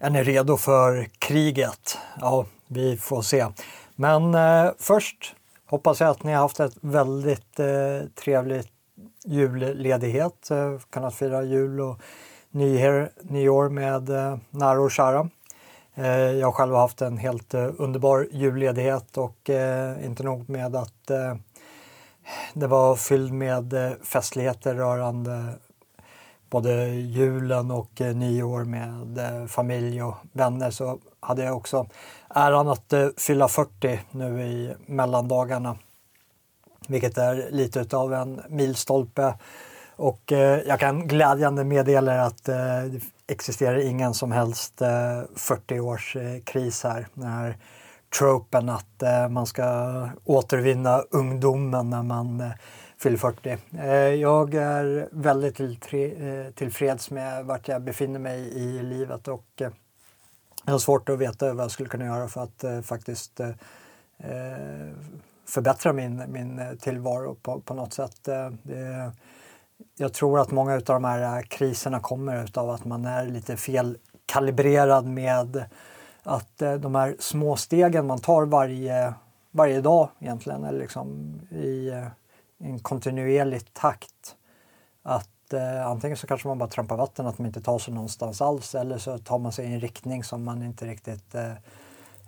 Är 0.00 0.10
ni 0.10 0.22
redo 0.22 0.56
för 0.56 1.08
kriget? 1.18 1.98
Ja, 2.20 2.46
vi 2.66 2.96
får 2.96 3.22
se. 3.22 3.46
Men 3.96 4.34
eh, 4.34 4.70
först 4.78 5.34
hoppas 5.66 6.00
jag 6.00 6.10
att 6.10 6.22
ni 6.22 6.32
har 6.32 6.40
haft 6.40 6.60
ett 6.60 6.76
väldigt 6.80 7.60
eh, 7.60 8.08
trevligt 8.14 8.68
julledighet. 9.24 10.50
Eh, 10.50 10.78
kunnat 10.90 11.14
fira 11.14 11.42
jul 11.42 11.80
och 11.80 12.00
nyår, 12.50 13.10
nyår 13.22 13.68
med 13.68 14.10
eh, 14.10 14.38
nära 14.50 14.80
och 14.80 14.90
kära. 14.90 15.28
Eh, 15.94 16.08
jag 16.08 16.46
har 16.46 16.52
själv 16.52 16.74
haft 16.74 17.02
en 17.02 17.18
helt 17.18 17.54
eh, 17.54 17.70
underbar 17.78 18.28
julledighet 18.32 19.18
och 19.18 19.50
eh, 19.50 20.04
inte 20.04 20.22
nog 20.22 20.50
med 20.50 20.76
att 20.76 21.10
eh, 21.10 21.34
det 22.54 22.66
var 22.66 22.96
fylld 22.96 23.32
med 23.32 23.72
eh, 23.72 23.92
festligheter 24.02 24.74
rörande 24.74 25.54
både 26.50 26.86
julen 26.88 27.70
och 27.70 28.00
eh, 28.00 28.16
nyår 28.16 28.64
med 28.64 29.18
eh, 29.18 29.46
familj 29.46 30.02
och 30.02 30.14
vänner 30.32 30.70
så 30.70 30.98
hade 31.20 31.44
jag 31.44 31.56
också 31.56 31.86
äran 32.28 32.68
att 32.68 32.92
eh, 32.92 33.08
fylla 33.16 33.48
40 33.48 34.00
nu 34.10 34.42
i 34.42 34.74
mellandagarna. 34.86 35.76
Vilket 36.88 37.18
är 37.18 37.48
lite 37.50 37.96
av 37.96 38.14
en 38.14 38.40
milstolpe. 38.48 39.34
Och 39.96 40.32
eh, 40.32 40.60
jag 40.66 40.80
kan 40.80 41.06
glädjande 41.08 41.64
meddela 41.64 42.22
att 42.22 42.48
eh, 42.48 42.56
det 42.56 43.00
existerar 43.26 43.78
ingen 43.78 44.14
som 44.14 44.32
helst 44.32 44.82
eh, 44.82 45.22
40-årskris 45.34 46.86
eh, 46.86 46.92
här. 46.92 47.06
Den 47.14 47.28
här 47.28 47.56
tropen 48.18 48.68
att 48.68 49.02
eh, 49.02 49.28
man 49.28 49.46
ska 49.46 49.64
återvinna 50.24 50.98
ungdomen 51.10 51.90
när 51.90 52.02
man 52.02 52.52
fyller 52.98 53.16
40. 53.16 53.58
Eh, 53.78 53.88
jag 53.94 54.54
är 54.54 55.08
väldigt 55.12 55.60
eh, 55.60 56.52
tillfreds 56.54 57.10
med 57.10 57.44
vart 57.44 57.68
jag 57.68 57.82
befinner 57.82 58.18
mig 58.18 58.40
i 58.40 58.82
livet 58.82 59.28
och 59.28 59.46
eh, 59.60 59.70
jag 60.64 60.72
har 60.72 60.78
svårt 60.78 61.08
att 61.08 61.18
veta 61.18 61.54
vad 61.54 61.64
jag 61.64 61.70
skulle 61.70 61.88
kunna 61.88 62.04
göra 62.04 62.28
för 62.28 62.42
att 62.42 62.86
faktiskt 62.86 63.40
förbättra 65.46 65.92
min, 65.92 66.32
min 66.32 66.78
tillvaro 66.80 67.34
på, 67.34 67.60
på 67.60 67.74
något 67.74 67.92
sätt. 67.92 68.24
Det, 68.62 69.12
jag 69.96 70.12
tror 70.12 70.40
att 70.40 70.50
många 70.50 70.74
av 70.74 70.82
de 70.82 71.04
här 71.04 71.42
kriserna 71.42 72.00
kommer 72.00 72.58
av 72.58 72.70
att 72.70 72.84
man 72.84 73.04
är 73.04 73.26
lite 73.26 73.56
felkalibrerad 73.56 75.06
med 75.06 75.66
att 76.22 76.58
de 76.58 76.94
här 76.94 77.16
små 77.18 77.56
stegen 77.56 78.06
man 78.06 78.18
tar 78.18 78.46
varje, 78.46 79.14
varje 79.50 79.80
dag 79.80 80.08
egentligen, 80.18 80.64
eller 80.64 80.78
liksom 80.78 81.38
i 81.50 81.92
en 82.58 82.78
kontinuerlig 82.78 83.74
takt. 83.74 84.36
Att 85.02 85.52
eh, 85.52 85.86
antingen 85.86 86.16
så 86.16 86.26
kanske 86.26 86.48
man 86.48 86.58
bara 86.58 86.68
trampar 86.68 86.96
vatten, 86.96 87.26
att 87.26 87.38
man 87.38 87.46
inte 87.46 87.60
tar 87.60 87.78
sig 87.78 87.94
någonstans 87.94 88.42
alls 88.42 88.74
eller 88.74 88.98
så 88.98 89.18
tar 89.18 89.38
man 89.38 89.52
sig 89.52 89.66
i 89.66 89.74
en 89.74 89.80
riktning 89.80 90.24
som 90.24 90.44
man 90.44 90.62
inte 90.62 90.86
riktigt 90.86 91.34
eh, 91.34 91.52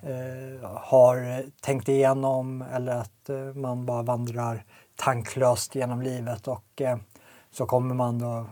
eh, 0.03 0.61
har 0.62 1.45
tänkt 1.61 1.89
igenom 1.89 2.62
eller 2.62 2.92
att 2.92 3.28
eh, 3.28 3.36
man 3.36 3.86
bara 3.86 4.03
vandrar 4.03 4.64
tanklöst 4.97 5.75
genom 5.75 6.03
livet 6.03 6.48
och 6.48 6.81
eh, 6.81 6.98
så 7.51 7.67
kommer 7.67 7.95
man 7.95 8.19
då 8.19 8.47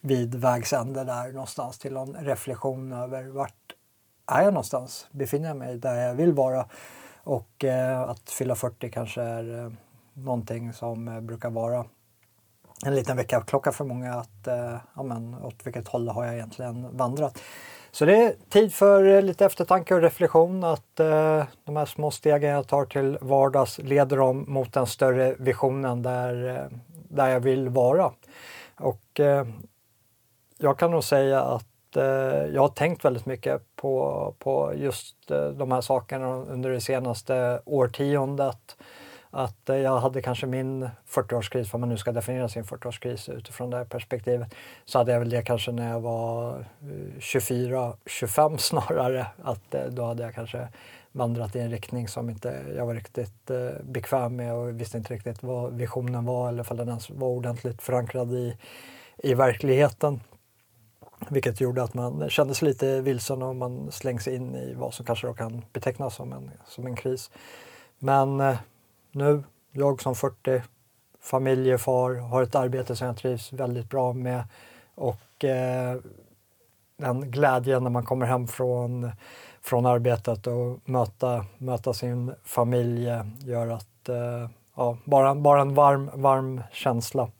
vid 0.00 0.34
vägs 0.34 0.72
ände 0.72 1.04
där 1.04 1.32
någonstans 1.32 1.78
till 1.78 1.96
en 1.96 2.14
reflektion 2.14 2.92
över 2.92 3.24
vart 3.24 3.66
är 4.26 4.42
jag 4.42 4.54
någonstans? 4.54 5.06
Befinner 5.10 5.48
jag 5.48 5.56
mig 5.56 5.76
där 5.76 5.94
jag 5.94 6.14
vill 6.14 6.32
vara? 6.32 6.66
Och 7.22 7.64
eh, 7.64 8.00
att 8.00 8.30
fylla 8.30 8.54
40 8.54 8.90
kanske 8.90 9.22
är 9.22 9.64
eh, 9.64 9.72
någonting 10.16 10.72
som 10.72 11.08
eh, 11.08 11.20
brukar 11.20 11.50
vara 11.50 11.84
en 12.84 12.94
liten 12.94 13.16
väckarklocka 13.16 13.72
för 13.72 13.84
många 13.84 14.14
att 14.14 14.46
eh, 14.46 14.76
ja, 14.96 15.02
men, 15.02 15.34
åt 15.34 15.66
vilket 15.66 15.88
håll 15.88 16.08
har 16.08 16.24
jag 16.24 16.34
egentligen 16.34 16.96
vandrat. 16.96 17.42
Så 17.90 18.04
det 18.04 18.24
är 18.24 18.34
tid 18.48 18.74
för 18.74 19.04
eh, 19.04 19.22
lite 19.22 19.44
eftertanke 19.46 19.94
och 19.94 20.00
reflektion 20.00 20.64
att 20.64 21.00
eh, 21.00 21.44
de 21.64 21.76
här 21.76 21.86
små 21.86 22.10
stegen 22.10 22.50
jag 22.50 22.68
tar 22.68 22.84
till 22.84 23.18
vardags 23.20 23.78
leder 23.78 24.16
dem 24.16 24.44
mot 24.48 24.72
den 24.72 24.86
större 24.86 25.34
visionen 25.38 26.02
där, 26.02 26.48
eh, 26.48 26.78
där 27.08 27.28
jag 27.28 27.40
vill 27.40 27.68
vara. 27.68 28.12
Och 28.76 29.20
eh, 29.20 29.46
jag 30.58 30.78
kan 30.78 30.90
nog 30.90 31.04
säga 31.04 31.40
att 31.40 31.66
jag 32.52 32.60
har 32.60 32.68
tänkt 32.68 33.04
väldigt 33.04 33.26
mycket 33.26 33.62
på, 33.76 34.34
på 34.38 34.72
just 34.76 35.16
de 35.54 35.72
här 35.72 35.80
sakerna 35.80 36.34
under 36.34 36.70
det 36.70 36.80
senaste 36.80 37.60
årtiondet 37.64 38.76
att 39.36 39.68
eh, 39.70 39.76
jag 39.76 39.98
hade 39.98 40.22
kanske 40.22 40.46
min 40.46 40.88
40-årskris, 41.08 41.72
vad 41.72 41.80
man 41.80 41.88
nu 41.88 41.96
ska 41.96 42.12
definiera 42.12 42.48
sin 42.48 42.64
40-årskris 42.64 43.30
utifrån 43.32 43.70
det 43.70 43.76
här 43.76 43.84
perspektivet, 43.84 44.54
så 44.84 44.98
hade 44.98 45.12
jag 45.12 45.18
väl 45.18 45.30
det 45.30 45.42
kanske 45.42 45.72
när 45.72 45.90
jag 45.90 46.00
var 46.00 46.58
eh, 46.58 47.18
24-25 47.18 48.56
snarare. 48.56 49.26
Att 49.42 49.74
eh, 49.74 49.84
då 49.84 50.04
hade 50.04 50.22
jag 50.22 50.34
kanske 50.34 50.68
vandrat 51.12 51.56
i 51.56 51.60
en 51.60 51.70
riktning 51.70 52.08
som 52.08 52.30
inte 52.30 52.64
jag 52.76 52.86
var 52.86 52.94
riktigt 52.94 53.50
bekväm 53.82 54.36
med 54.36 54.54
och 54.54 54.80
visste 54.80 54.98
inte 54.98 55.14
riktigt 55.14 55.42
vad 55.42 55.74
visionen 55.74 56.24
var 56.24 56.48
eller 56.48 56.70
om 56.70 56.76
den 56.76 56.88
ens 56.88 57.10
var 57.10 57.28
ordentligt 57.28 57.82
förankrad 57.82 58.32
i, 58.32 58.56
i 59.16 59.34
verkligheten. 59.34 60.20
Vilket 61.28 61.60
gjorde 61.60 61.82
att 61.82 61.94
man 61.94 62.30
kände 62.30 62.54
sig 62.54 62.68
lite 62.68 63.00
vilsen 63.00 63.42
och 63.42 63.56
man 63.56 63.92
slängs 63.92 64.28
in 64.28 64.54
i 64.54 64.74
vad 64.74 64.94
som 64.94 65.06
kanske 65.06 65.26
då 65.26 65.34
kan 65.34 65.64
betecknas 65.72 66.14
som 66.14 66.32
en, 66.32 66.50
som 66.66 66.86
en 66.86 66.96
kris. 66.96 67.30
Men 67.98 68.56
nu, 69.16 69.42
jag 69.72 70.02
som 70.02 70.14
40, 70.14 70.62
familjefar, 71.20 72.14
har 72.14 72.42
ett 72.42 72.54
arbete 72.54 72.96
som 72.96 73.06
jag 73.06 73.16
trivs 73.16 73.52
väldigt 73.52 73.90
bra 73.90 74.12
med 74.12 74.44
och 74.94 75.44
eh, 75.44 75.96
den 76.96 77.30
glädjen 77.30 77.82
när 77.82 77.90
man 77.90 78.04
kommer 78.04 78.26
hem 78.26 78.48
från, 78.48 79.10
från 79.60 79.86
arbetet 79.86 80.46
och 80.46 80.78
möta, 80.84 81.46
möta 81.58 81.92
sin 81.92 82.34
familj 82.44 83.08
eh, 83.08 83.24
gör 83.38 83.68
att 83.68 84.08
eh, 84.08 84.50
ja, 84.76 84.98
bara, 85.04 85.34
bara 85.34 85.60
en 85.60 85.74
varm, 85.74 86.10
varm 86.14 86.62
känsla. 86.72 87.30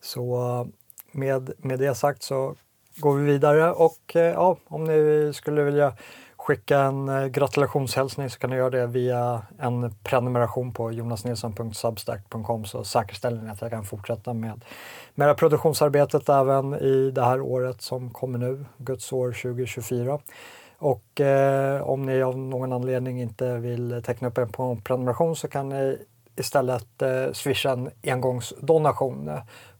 Så 0.00 0.68
med, 1.12 1.52
med 1.58 1.78
det 1.78 1.94
sagt 1.94 2.22
så 2.22 2.54
går 2.96 3.16
vi 3.16 3.24
vidare 3.24 3.72
och 3.72 4.16
eh, 4.16 4.22
ja, 4.22 4.56
om 4.66 4.84
ni 4.84 5.32
skulle 5.34 5.62
vilja 5.62 5.96
skicka 6.50 6.78
en 6.78 7.08
eh, 7.08 7.26
gratulationshälsning 7.26 8.30
så 8.30 8.38
kan 8.38 8.50
ni 8.50 8.56
göra 8.56 8.70
det 8.70 8.86
via 8.86 9.42
en 9.58 9.94
prenumeration 10.02 10.72
på 10.72 10.92
jonasnilsson.substack.com 10.92 12.64
så 12.64 12.84
säkerställer 12.84 13.42
ni 13.42 13.50
att 13.50 13.60
jag 13.60 13.70
kan 13.70 13.84
fortsätta 13.84 14.34
med, 14.34 14.64
med 15.14 15.36
produktionsarbetet 15.36 16.28
även 16.28 16.74
i 16.74 17.10
det 17.10 17.22
här 17.22 17.40
året 17.40 17.82
som 17.82 18.10
kommer 18.10 18.38
nu, 18.38 18.64
Guds 18.78 19.12
år 19.12 19.32
2024. 19.32 20.18
Och 20.78 21.20
eh, 21.20 21.82
om 21.82 22.06
ni 22.06 22.22
av 22.22 22.38
någon 22.38 22.72
anledning 22.72 23.20
inte 23.20 23.56
vill 23.56 24.02
teckna 24.06 24.28
upp 24.28 24.38
er 24.38 24.46
på 24.46 24.62
en 24.62 24.80
prenumeration 24.80 25.36
så 25.36 25.48
kan 25.48 25.68
ni 25.68 25.98
istället 26.36 27.02
eh, 27.02 27.32
swisha 27.32 27.72
en 27.72 27.90
engångsdonation 28.04 29.30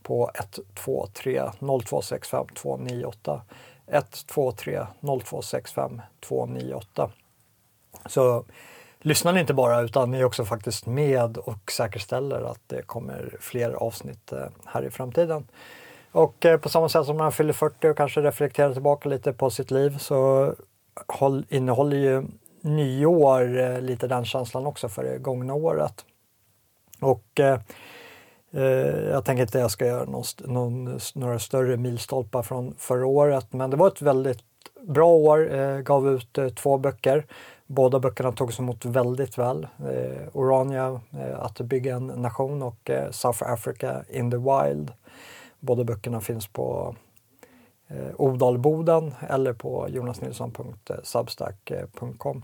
på 0.03 0.31
123 0.35 1.51
0265 1.61 2.47
298 2.55 3.43
123 3.91 4.87
0265 5.01 6.01
298. 6.21 7.11
Så 8.07 8.45
lyssnar 9.01 9.33
ni 9.33 9.41
inte 9.41 9.55
bara 9.55 9.81
utan 9.81 10.11
ni 10.11 10.21
är 10.21 10.25
också 10.25 10.45
faktiskt 10.45 10.87
med 10.87 11.37
och 11.37 11.73
säkerställer 11.73 12.41
att 12.41 12.61
det 12.67 12.83
kommer 12.83 13.37
fler 13.41 13.71
avsnitt 13.71 14.33
eh, 14.33 14.47
här 14.65 14.83
i 14.83 14.91
framtiden. 14.91 15.49
Och 16.13 16.47
eh, 16.47 16.61
på 16.61 16.69
samma 16.69 16.89
sätt 16.89 17.07
som 17.07 17.17
man 17.17 17.33
fyller 17.33 17.53
40 17.53 17.89
och 17.89 17.97
kanske 17.97 18.21
reflekterar 18.21 18.73
tillbaka 18.73 19.09
lite 19.09 19.33
på 19.33 19.51
sitt 19.51 19.71
liv 19.71 19.99
så 19.99 20.55
innehåller 21.49 21.97
ju 21.97 22.23
nyår 22.61 23.59
eh, 23.59 23.81
lite 23.81 24.07
den 24.07 24.25
känslan 24.25 24.67
också 24.67 24.89
för 24.89 25.05
det 25.05 25.19
gångna 25.19 25.55
året. 25.55 26.05
Och 27.01 27.41
Eh, 28.51 29.11
jag 29.11 29.25
tänker 29.25 29.43
inte 29.43 29.59
att 29.59 29.63
jag 29.63 29.71
ska 29.71 29.87
göra 29.87 30.05
någon, 30.05 30.25
någon, 30.45 30.99
några 31.15 31.39
större 31.39 31.77
milstolpar 31.77 32.43
från 32.43 32.75
förra 32.79 33.07
året, 33.07 33.53
men 33.53 33.71
det 33.71 33.77
var 33.77 33.89
ett 33.89 34.03
väldigt 34.03 34.45
bra 34.81 35.09
år. 35.09 35.55
Eh, 35.55 35.79
gav 35.79 36.09
ut 36.09 36.39
eh, 36.39 36.49
två 36.49 36.79
böcker. 36.79 37.27
Båda 37.67 38.01
böckerna 38.01 38.33
togs 38.33 38.59
emot 38.59 38.85
väldigt 38.85 39.39
väl. 39.39 39.67
Eh, 39.79 40.29
Orania, 40.33 41.01
eh, 41.11 41.41
Att 41.41 41.61
bygga 41.61 41.97
en 41.97 42.07
nation 42.07 42.63
och 42.63 42.91
eh, 42.91 43.11
South 43.11 43.53
Africa 43.53 44.05
in 44.09 44.31
the 44.31 44.37
Wild. 44.37 44.93
Båda 45.61 45.85
böckerna 45.85 46.21
finns 46.21 46.47
på 46.47 46.97
eh, 47.89 48.11
Odalboden 48.17 49.15
eller 49.29 49.53
på 49.53 49.87
jonasnilsson.substack.com. 49.89 52.43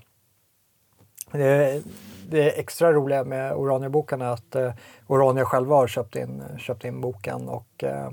Det, 1.32 1.82
det 2.28 2.61
extra 2.61 2.93
roliga 2.93 3.25
med 3.25 3.52
Orania-boken 3.52 4.23
är 4.23 4.26
att 4.26 4.55
eh, 4.55 4.73
Orania 5.06 5.44
själva 5.44 5.76
har 5.76 5.87
köpt 5.87 6.17
in, 6.17 6.43
köpt 6.58 6.84
in 6.84 7.00
boken 7.00 7.49
och 7.49 7.84
eh, 7.84 8.06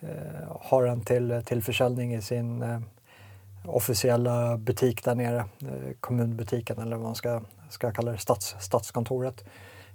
eh, 0.00 0.56
har 0.60 0.84
den 0.84 1.04
till, 1.04 1.42
till 1.46 1.62
försäljning 1.62 2.14
i 2.14 2.22
sin 2.22 2.62
eh, 2.62 2.80
officiella 3.64 4.56
butik 4.56 5.04
där 5.04 5.14
nere, 5.14 5.38
eh, 5.38 5.92
kommunbutiken 6.00 6.78
eller 6.78 6.96
vad 6.96 7.06
man 7.06 7.14
ska, 7.14 7.40
ska 7.68 7.92
kalla 7.92 8.12
det, 8.12 8.18
stats, 8.18 8.56
stadskontoret. 8.60 9.44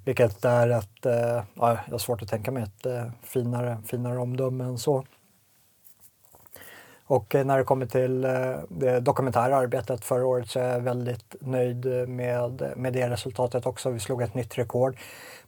Vilket 0.05 0.45
är 0.45 0.69
ett, 0.69 1.05
eh, 1.05 1.43
ja, 1.55 1.77
jag 1.85 1.91
har 1.91 1.97
svårt 1.97 2.21
att 2.21 2.29
tänka 2.29 2.51
mig 2.51 2.63
ett 2.63 2.85
eh, 2.85 3.05
finare, 3.23 3.77
finare 3.85 4.19
omdöme 4.19 4.63
än 4.63 4.77
så. 4.77 5.05
Och 7.07 7.35
eh, 7.35 7.45
när 7.45 7.57
det 7.57 7.63
kommer 7.63 7.85
till 7.85 8.25
eh, 8.25 8.31
det 8.69 8.99
dokumentära 8.99 9.57
arbetet 9.57 10.05
förra 10.05 10.25
året 10.25 10.49
så 10.49 10.59
är 10.59 10.73
jag 10.73 10.79
väldigt 10.79 11.35
nöjd 11.41 11.85
eh, 11.85 12.07
med, 12.07 12.73
med 12.75 12.93
det 12.93 13.09
resultatet 13.09 13.65
också. 13.65 13.89
Vi 13.89 13.99
slog 13.99 14.21
ett 14.21 14.33
nytt 14.33 14.57
rekord 14.57 14.97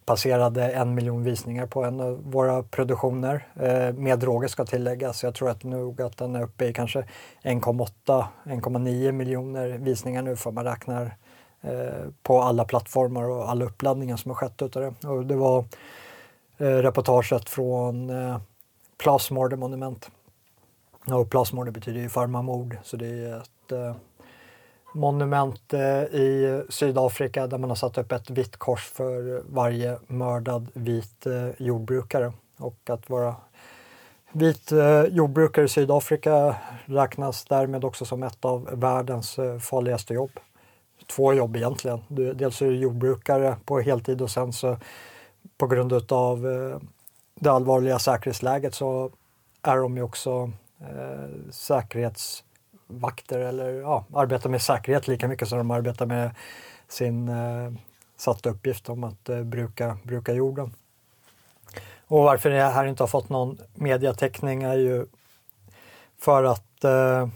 passerade 0.04 0.70
en 0.70 0.94
miljon 0.94 1.24
visningar 1.24 1.66
på 1.66 1.84
en 1.84 2.00
av 2.00 2.30
våra 2.30 2.62
produktioner. 2.62 3.46
Med 3.92 4.18
droger 4.18 4.48
ska 4.48 4.64
tilläggas. 4.64 5.22
Jag 5.22 5.34
tror 5.34 5.50
att 5.50 5.64
nog 5.64 6.02
att 6.02 6.16
den 6.16 6.36
är 6.36 6.42
uppe 6.42 6.64
i 6.64 6.72
kanske 6.72 7.04
1,8-1,9 7.42 9.12
miljoner 9.12 9.68
visningar 9.68 10.22
nu 10.22 10.36
för 10.36 10.50
man 10.50 10.64
räknar 10.64 11.16
på 12.22 12.42
alla 12.42 12.64
plattformar 12.64 13.24
och 13.24 13.50
alla 13.50 13.64
uppladdningar 13.64 14.16
som 14.16 14.30
har 14.30 14.36
skett 14.36 14.62
utav 14.62 14.82
det. 14.82 15.08
Och 15.08 15.26
det 15.26 15.36
var 15.36 15.64
reportaget 16.58 17.48
från 17.48 18.10
eh, 18.10 18.38
Plasmorde 18.98 19.56
monument. 19.56 20.10
Och 21.12 21.30
Plasmorde 21.30 21.70
betyder 21.70 22.00
ju 22.00 22.08
farmamord 22.08 22.76
så 22.82 22.96
det 22.96 23.06
är 23.06 23.36
ett 23.36 23.72
eh, 23.72 23.94
monument 24.94 25.74
eh, 25.74 26.02
i 26.02 26.62
Sydafrika 26.68 27.46
där 27.46 27.58
man 27.58 27.70
har 27.70 27.76
satt 27.76 27.98
upp 27.98 28.12
ett 28.12 28.30
vitt 28.30 28.56
kors 28.56 28.84
för 28.84 29.42
varje 29.48 29.98
mördad 30.06 30.68
vit 30.72 31.26
eh, 31.26 31.48
jordbrukare. 31.58 32.32
Och 32.58 32.90
att 32.90 33.10
vara 33.10 33.36
vit 34.32 34.72
eh, 34.72 35.04
jordbrukare 35.04 35.64
i 35.64 35.68
Sydafrika 35.68 36.56
räknas 36.84 37.44
därmed 37.44 37.84
också 37.84 38.04
som 38.04 38.22
ett 38.22 38.44
av 38.44 38.68
världens 38.72 39.38
eh, 39.38 39.58
farligaste 39.58 40.14
jobb. 40.14 40.30
Två 41.06 41.34
jobb 41.34 41.56
egentligen. 41.56 42.00
Dels 42.08 42.62
är 42.62 42.66
du 42.66 42.76
jordbrukare 42.76 43.56
på 43.64 43.80
heltid 43.80 44.22
och 44.22 44.30
sen 44.30 44.52
så 44.52 44.76
på 45.58 45.66
grund 45.66 46.12
av 46.12 46.46
eh, 46.46 46.78
det 47.34 47.50
allvarliga 47.50 47.98
säkerhetsläget 47.98 48.74
så 48.74 49.10
är 49.62 49.76
de 49.76 49.96
ju 49.96 50.02
också 50.02 50.52
eh, 50.80 51.50
säkerhetsvakter 51.50 53.38
eller 53.38 53.72
ja, 53.72 54.04
arbetar 54.14 54.50
med 54.50 54.62
säkerhet 54.62 55.08
lika 55.08 55.28
mycket 55.28 55.48
som 55.48 55.58
de 55.58 55.70
arbetar 55.70 56.06
med 56.06 56.30
sin 56.88 57.28
eh, 57.28 57.72
satta 58.16 58.50
uppgift 58.50 58.88
om 58.88 59.04
att 59.04 59.28
eh, 59.28 59.42
bruka, 59.42 59.98
bruka 60.04 60.32
jorden. 60.32 60.74
Och 62.06 62.22
varför 62.22 62.50
det 62.50 62.62
här 62.62 62.84
inte 62.84 63.02
har 63.02 63.08
fått 63.08 63.28
någon 63.28 63.58
mediateckning 63.74 64.62
är 64.62 64.74
ju 64.74 65.06
för 66.18 66.44
att 66.44 66.84
eh, 66.84 67.28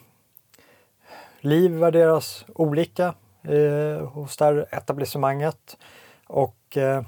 liv 1.40 1.70
värderas 1.70 2.44
olika 2.54 3.14
eh, 3.42 4.06
hos 4.06 4.36
det 4.36 4.44
här 4.44 4.66
etablissemanget 4.70 5.76
och 6.26 6.76
eh, 6.76 7.04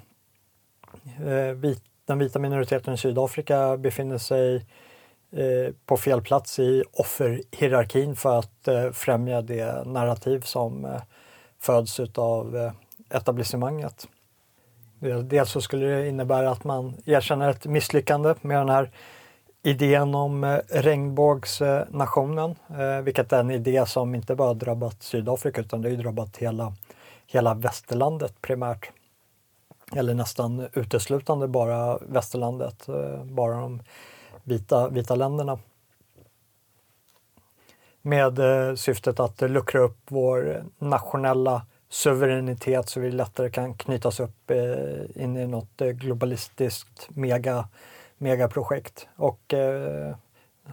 eh 1.26 1.52
vit, 1.54 1.82
den 2.04 2.18
vita 2.18 2.38
minoriteten 2.38 2.94
i 2.94 2.98
Sydafrika 2.98 3.76
befinner 3.76 4.18
sig 4.18 4.56
Eh, 4.56 4.62
Eh, 5.32 5.72
på 5.86 5.96
fel 5.96 6.22
plats 6.22 6.58
i 6.58 6.84
offerhierarkin 6.92 8.16
för 8.16 8.38
att 8.38 8.68
eh, 8.68 8.90
främja 8.90 9.42
det 9.42 9.86
narrativ 9.86 10.40
som 10.40 10.84
eh, 10.84 11.02
föds 11.58 12.00
av 12.14 12.72
etablissemanget. 13.10 14.08
Dels 15.00 15.30
så 15.30 15.40
alltså 15.40 15.60
skulle 15.60 15.86
det 15.86 16.08
innebära 16.08 16.50
att 16.50 16.64
man 16.64 16.94
erkänner 17.06 17.50
ett 17.50 17.66
misslyckande 17.66 18.34
med 18.40 18.58
den 18.58 18.68
här 18.68 18.90
idén 19.62 20.14
om 20.14 20.60
regnbågsnationen, 20.68 22.54
vilket 23.02 23.32
är 23.32 23.40
en 23.40 23.50
idé 23.50 23.86
som 23.86 24.14
inte 24.14 24.34
bara 24.34 24.54
drabbat 24.54 25.02
Sydafrika 25.02 25.60
utan 25.60 25.82
det 25.82 25.90
har 25.90 25.96
drabbat 25.96 26.36
hela, 26.36 26.72
hela 27.26 27.54
västerlandet 27.54 28.40
primärt. 28.40 28.90
Eller 29.96 30.14
nästan 30.14 30.68
uteslutande 30.72 31.48
bara 31.48 31.98
västerlandet. 31.98 32.86
Bara 33.24 33.60
de 33.60 33.80
vita, 34.46 34.88
vita 34.88 35.14
länderna. 35.14 35.58
Med 38.02 38.38
eh, 38.38 38.74
syftet 38.74 39.20
att 39.20 39.40
luckra 39.40 39.80
upp 39.80 39.98
vår 40.08 40.64
nationella 40.78 41.66
suveränitet 41.88 42.88
så 42.88 43.00
vi 43.00 43.10
lättare 43.10 43.50
kan 43.50 43.74
knytas 43.74 44.20
upp 44.20 44.50
eh, 44.50 45.22
in 45.22 45.36
i 45.36 45.46
något 45.46 45.80
eh, 45.80 45.88
globalistiskt 45.88 47.08
mega, 47.10 47.68
megaprojekt. 48.18 49.08
Och 49.16 49.54
eh, 49.54 50.16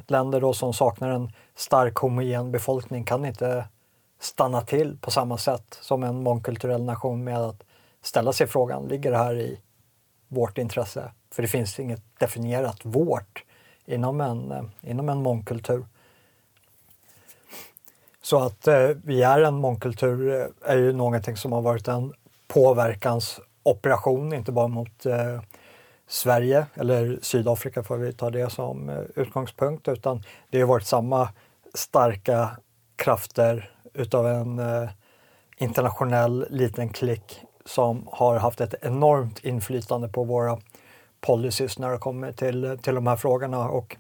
länder 0.07 0.41
då 0.41 0.53
som 0.53 0.73
saknar 0.73 1.09
en 1.09 1.31
stark 1.55 1.95
homogen 1.95 2.51
befolkning 2.51 3.03
kan 3.03 3.25
inte 3.25 3.67
stanna 4.19 4.61
till 4.61 4.97
på 4.97 5.11
samma 5.11 5.37
sätt 5.37 5.77
som 5.81 6.03
en 6.03 6.23
mångkulturell 6.23 6.83
nation 6.83 7.23
med 7.23 7.37
att 7.37 7.63
ställa 8.01 8.33
sig 8.33 8.47
frågan, 8.47 8.87
ligger 8.87 9.11
det 9.11 9.17
här 9.17 9.35
i 9.35 9.59
vårt 10.27 10.57
intresse? 10.57 11.11
För 11.31 11.41
det 11.41 11.47
finns 11.47 11.79
inget 11.79 12.19
definierat 12.19 12.79
vårt 12.83 13.43
inom 13.85 14.21
en, 14.21 14.51
eh, 14.51 14.63
inom 14.81 15.09
en 15.09 15.17
mångkultur. 15.17 15.85
Så 18.21 18.39
att 18.39 18.67
eh, 18.67 18.89
vi 19.03 19.23
är 19.23 19.41
en 19.41 19.55
mångkultur 19.55 20.41
eh, 20.41 20.71
är 20.71 20.77
ju 20.77 20.93
någonting 20.93 21.37
som 21.37 21.51
har 21.51 21.61
varit 21.61 21.87
en 21.87 22.13
påverkansoperation, 22.47 24.33
inte 24.33 24.51
bara 24.51 24.67
mot 24.67 25.05
eh, 25.05 25.41
Sverige 26.07 26.65
eller 26.73 27.19
Sydafrika 27.21 27.83
får 27.83 27.97
vi 27.97 28.13
ta 28.13 28.29
det 28.29 28.49
som 28.49 28.89
eh, 28.89 29.01
utgångspunkt, 29.15 29.87
utan 29.87 30.23
det 30.49 30.59
har 30.59 30.67
varit 30.67 30.87
samma 30.87 31.29
starka 31.73 32.57
krafter 32.95 33.71
utav 33.93 34.27
en 34.27 34.59
eh, 34.59 34.89
internationell 35.57 36.45
liten 36.49 36.89
klick 36.89 37.41
som 37.65 38.07
har 38.11 38.37
haft 38.37 38.61
ett 38.61 38.75
enormt 38.81 39.43
inflytande 39.43 40.09
på 40.09 40.23
våra 40.23 40.59
policies 41.23 41.79
när 41.79 41.91
det 41.91 41.97
kommer 41.97 42.31
till, 42.31 42.77
till 42.81 42.95
de 42.95 43.07
här 43.07 43.15
frågorna. 43.15 43.69
Och 43.69 43.97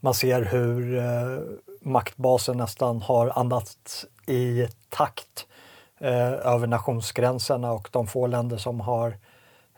man 0.00 0.14
ser 0.14 0.42
hur 0.42 0.98
eh, 0.98 1.38
maktbasen 1.80 2.56
nästan 2.56 3.02
har 3.02 3.32
andats 3.38 4.06
i 4.26 4.68
takt 4.88 5.46
eh, 5.98 6.32
över 6.32 6.66
nationsgränserna. 6.66 7.72
Och 7.72 7.88
de 7.92 8.06
få 8.06 8.26
länder 8.26 8.56
som 8.56 8.80
har 8.80 9.16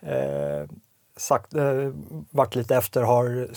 eh, 0.01 0.69
sagt, 1.17 1.53
eh, 1.53 1.91
varit 2.31 2.55
lite 2.55 2.75
efter 2.75 3.01
har 3.01 3.47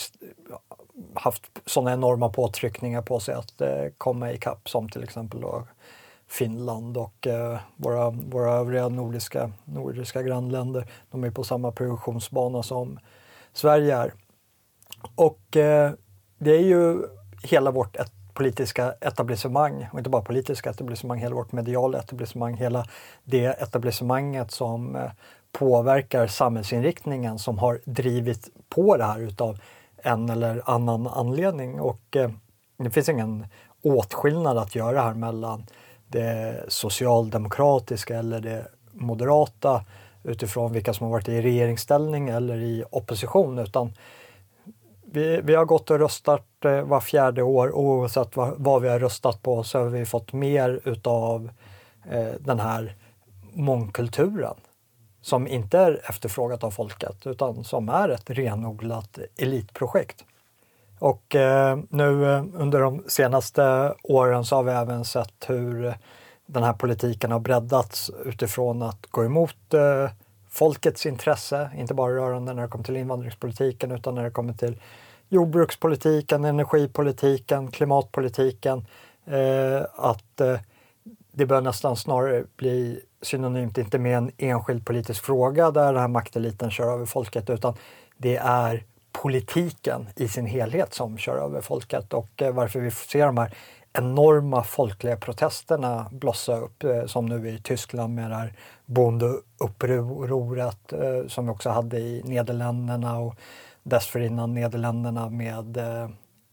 haft 1.15 1.43
sådana 1.67 1.93
enorma 1.93 2.29
påtryckningar 2.29 3.03
på 3.03 3.21
sig 3.21 3.35
att 3.35 3.61
eh, 3.61 3.85
komma 3.99 4.33
ikapp 4.33 4.69
som 4.69 4.89
till 4.89 5.03
exempel 5.03 5.41
då 5.41 5.67
Finland 6.31 6.97
och 6.97 7.27
eh, 7.27 7.59
våra, 7.77 8.11
våra 8.11 8.53
övriga 8.53 8.88
nordiska, 8.88 9.53
nordiska 9.65 10.23
grannländer. 10.23 10.87
De 11.11 11.25
är 11.25 11.31
på 11.31 11.44
samma 11.44 11.73
produktionsbana 11.73 12.62
som 12.62 12.99
Sverige 13.53 13.97
är. 13.97 14.15
Och 15.15 15.56
eh, 15.56 15.93
det 16.38 16.50
är 16.50 16.62
ju 16.62 17.03
hela 17.43 17.71
vårt 17.71 17.97
et 17.97 18.12
politiska 18.35 18.94
etablissemang, 19.00 19.88
och 19.93 19.99
inte 19.99 20.11
bara 20.11 20.23
politiska 20.23 20.71
etablissemang, 20.71 21.19
hela 21.19 21.35
vårt 21.35 21.52
mediala 21.52 21.99
etablissemang, 21.99 22.55
hela 22.55 22.85
det 23.25 23.45
etablissemanget 23.45 24.50
som 24.50 24.97
eh, 24.97 25.11
påverkar 25.52 26.26
samhällsinriktningen 26.26 27.38
som 27.38 27.59
har 27.59 27.81
drivit 27.85 28.49
på 28.69 28.97
det 28.97 29.05
här 29.05 29.21
utav 29.21 29.59
en 29.97 30.31
eller 30.31 30.62
annan 30.71 31.07
anledning. 31.07 31.81
Och 31.81 32.16
eh, 32.16 32.31
det 32.76 32.90
finns 32.90 33.09
ingen 33.09 33.47
åtskillnad 33.83 34.59
att 34.59 34.75
göra 34.75 35.02
här 35.02 35.14
mellan 35.14 35.66
det 36.11 36.64
socialdemokratiska 36.69 38.19
eller 38.19 38.40
det 38.40 38.67
moderata 38.93 39.85
utifrån 40.23 40.73
vilka 40.73 40.95
som 40.95 41.05
har 41.05 41.11
varit 41.11 41.29
i 41.29 41.43
regeringsställning 41.43 42.29
eller 42.29 42.57
i 42.57 42.85
opposition 42.90 43.59
utan 43.59 43.93
vi, 45.12 45.40
vi 45.45 45.55
har 45.55 45.64
gått 45.64 45.90
och 45.90 45.99
röstat 45.99 46.64
eh, 46.64 46.83
var 46.83 47.00
fjärde 47.00 47.43
år 47.43 47.73
oavsett 47.73 48.37
vad, 48.37 48.55
vad 48.57 48.83
vi 48.83 48.88
har 48.88 48.99
röstat 48.99 49.43
på 49.43 49.62
så 49.62 49.79
har 49.79 49.87
vi 49.87 50.07
fått 50.07 50.33
mer 50.33 50.81
utav 50.85 51.50
eh, 52.11 52.33
den 52.40 52.61
här 52.61 52.97
mångkulturen 53.52 54.55
som 55.23 55.47
inte 55.47 55.79
är 55.79 56.00
efterfrågat 56.09 56.64
av 56.64 56.71
folket 56.71 57.26
utan 57.26 57.64
som 57.64 57.88
är 57.88 58.09
ett 58.09 58.31
renodlat 58.31 59.19
elitprojekt. 59.37 60.25
Och 61.00 61.35
eh, 61.35 61.78
nu 61.88 62.33
eh, 62.33 62.45
under 62.54 62.80
de 62.80 63.02
senaste 63.07 63.95
åren 64.02 64.45
så 64.45 64.57
har 64.57 64.62
vi 64.62 64.73
även 64.73 65.04
sett 65.04 65.45
hur 65.47 65.95
den 66.47 66.62
här 66.62 66.73
politiken 66.73 67.33
har 67.33 67.40
breddats 67.40 68.11
utifrån 68.25 68.83
att 68.83 69.07
gå 69.11 69.25
emot 69.25 69.75
eh, 69.75 70.11
folkets 70.50 71.07
intresse, 71.07 71.71
inte 71.76 71.95
bara 71.95 72.14
rörande 72.14 72.52
när 72.52 72.62
det 72.62 72.69
kommer 72.69 72.85
till 72.85 72.97
invandringspolitiken 72.97 73.90
utan 73.90 74.14
när 74.14 74.25
det 74.25 74.30
kommer 74.30 74.52
till 74.52 74.80
jordbrukspolitiken, 75.28 76.45
energipolitiken, 76.45 77.71
klimatpolitiken. 77.71 78.87
Eh, 79.26 79.83
att 79.97 80.40
eh, 80.40 80.59
det 81.33 81.47
bör 81.47 81.61
nästan 81.61 81.97
snarare 81.97 82.45
bli 82.57 83.00
synonymt, 83.23 83.78
inte 83.78 83.99
med 83.99 84.16
en 84.16 84.30
enskild 84.38 84.87
politisk 84.87 85.25
fråga 85.25 85.71
där 85.71 85.92
den 85.92 86.00
här 86.00 86.09
makteliten 86.09 86.71
kör 86.71 86.92
över 86.92 87.07
folket, 87.07 87.50
utan 87.50 87.75
det 88.16 88.37
är 88.37 88.85
politiken 89.12 90.09
i 90.17 90.29
sin 90.29 90.47
helhet 90.47 90.95
som 90.95 91.19
kör 91.19 91.37
över 91.37 91.61
folket 91.61 92.12
och 92.12 92.43
eh, 92.43 92.52
varför 92.52 92.81
vi 92.81 92.90
ser 92.90 93.26
de 93.26 93.37
här 93.37 93.55
enorma 93.93 94.64
folkliga 94.64 95.17
protesterna 95.17 96.07
blossa 96.11 96.57
upp 96.57 96.85
eh, 96.85 97.07
som 97.07 97.26
nu 97.26 97.49
i 97.49 97.59
Tyskland 97.59 98.14
med 98.14 98.31
det 98.31 98.37
här 98.37 98.52
bondeupproret 98.87 100.93
eh, 100.93 101.26
som 101.29 101.47
vi 101.47 101.52
också 101.52 101.71
hade 101.71 101.99
i 101.99 102.23
Nederländerna 102.25 103.19
och 103.19 103.35
dessförinnan 103.83 104.55
Nederländerna 104.55 105.29
med 105.29 105.79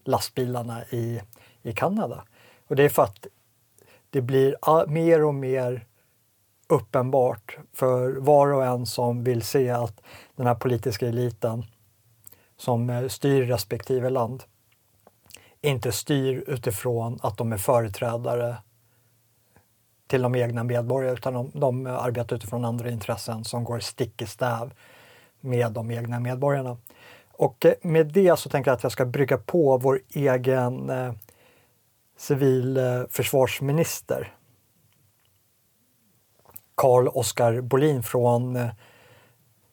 lastbilarna 0.06 0.84
i, 0.90 1.22
i 1.62 1.74
Kanada. 1.74 2.24
Och 2.68 2.76
det 2.76 2.84
är 2.84 2.90
för 2.90 3.04
att 3.04 3.28
det 4.10 4.22
blir 4.22 4.56
mer 4.88 5.26
och 5.26 5.36
mer 5.36 5.86
uppenbart 6.68 7.58
för 7.74 8.12
var 8.12 8.54
och 8.54 8.66
en 8.66 8.86
som 8.86 9.24
vill 9.24 9.42
se 9.42 9.70
att 9.70 10.02
den 10.36 10.48
här 10.48 10.56
politiska 10.56 11.08
eliten 11.08 11.64
som 12.58 12.90
eh, 12.90 13.08
styr 13.08 13.46
respektive 13.46 14.10
land 14.10 14.44
inte 15.62 15.92
styr 15.92 16.44
utifrån 16.48 17.20
att 17.22 17.38
de 17.38 17.54
är 17.54 17.58
företrädare 17.58 18.58
till 20.08 20.22
de 20.22 20.36
egna 20.36 20.64
medborgarna 20.64 21.14
utan 21.14 21.34
de, 21.34 21.52
de 21.54 21.86
arbetar 21.86 22.36
utifrån 22.36 22.66
andra 22.66 22.90
intressen 22.90 23.44
som 23.44 23.64
går 23.64 23.80
stick 23.80 24.22
i 24.22 24.26
stäv 24.26 24.74
med 25.40 25.72
de 25.72 25.92
egna 25.92 26.20
medborgarna. 26.20 26.78
Och 27.32 27.66
eh, 27.66 27.74
med 27.82 28.08
det 28.08 28.40
så 28.40 28.50
tänker 28.50 28.72
jag 28.72 28.76
att 28.76 28.84
jag 28.84 28.92
ska 28.92 29.06
brygga 29.06 29.38
på 29.38 29.78
vår 29.78 30.02
egen 30.10 30.90
eh, 30.90 31.14
civilförsvarsminister 32.18 34.22
eh, 34.22 34.28
Carl 36.76 37.08
Oskar 37.08 37.62
Bolin 37.62 38.04
från 38.04 38.56
eh, 38.56 38.70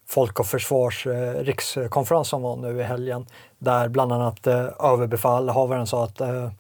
Folk 0.07 0.41
och 0.41 0.47
Försvars 0.47 1.07
eh, 1.07 1.35
rikskonferens 1.35 2.29
som 2.29 2.43
var 2.43 2.57
nu 2.57 2.81
i 2.81 2.83
helgen 2.83 3.27
där 3.59 3.89
bland 3.89 4.13
annat 4.13 4.47
eh, 4.47 4.69
överbefälhavaren 4.81 5.87
sa 5.87 6.05
att 6.05 6.21
eh, 6.21 6.51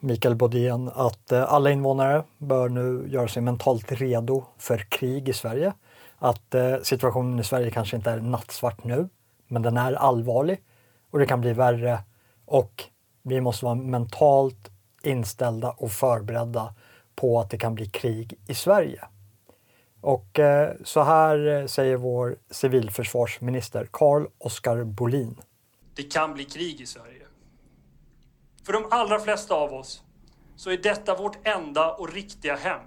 Mikael 0.00 0.34
Bodén 0.34 0.90
att 0.94 1.32
eh, 1.32 1.52
alla 1.52 1.70
invånare 1.70 2.22
bör 2.38 2.68
nu 2.68 3.08
göra 3.08 3.28
sig 3.28 3.42
mentalt 3.42 3.92
redo 3.92 4.44
för 4.58 4.78
krig 4.78 5.28
i 5.28 5.32
Sverige. 5.32 5.72
Att 6.18 6.54
eh, 6.54 6.76
situationen 6.82 7.38
i 7.38 7.44
Sverige 7.44 7.70
kanske 7.70 7.96
inte 7.96 8.10
är 8.10 8.20
nattsvart 8.20 8.84
nu, 8.84 9.08
men 9.48 9.62
den 9.62 9.76
är 9.76 9.92
allvarlig 9.92 10.60
och 11.10 11.18
det 11.18 11.26
kan 11.26 11.40
bli 11.40 11.52
värre 11.52 11.98
och 12.46 12.84
vi 13.22 13.40
måste 13.40 13.64
vara 13.64 13.74
mentalt 13.74 14.70
inställda 15.02 15.70
och 15.70 15.92
förberedda 15.92 16.74
på 17.16 17.40
att 17.40 17.50
det 17.50 17.58
kan 17.58 17.74
bli 17.74 17.86
krig 17.86 18.38
i 18.46 18.54
Sverige. 18.54 19.04
Och 20.00 20.38
eh, 20.38 20.76
så 20.84 21.02
här 21.02 21.46
eh, 21.46 21.66
säger 21.66 21.96
vår 21.96 22.36
civilförsvarsminister 22.50 23.88
Carl 23.92 24.26
Oskar 24.38 24.84
Bolin. 24.84 25.40
Det 25.94 26.02
kan 26.02 26.34
bli 26.34 26.44
krig 26.44 26.80
i 26.80 26.86
Sverige. 26.86 27.26
För 28.66 28.72
de 28.72 28.86
allra 28.90 29.18
flesta 29.20 29.54
av 29.54 29.72
oss 29.72 30.02
så 30.56 30.70
är 30.70 30.76
detta 30.76 31.16
vårt 31.16 31.46
enda 31.46 31.94
och 31.94 32.12
riktiga 32.12 32.56
hem. 32.56 32.82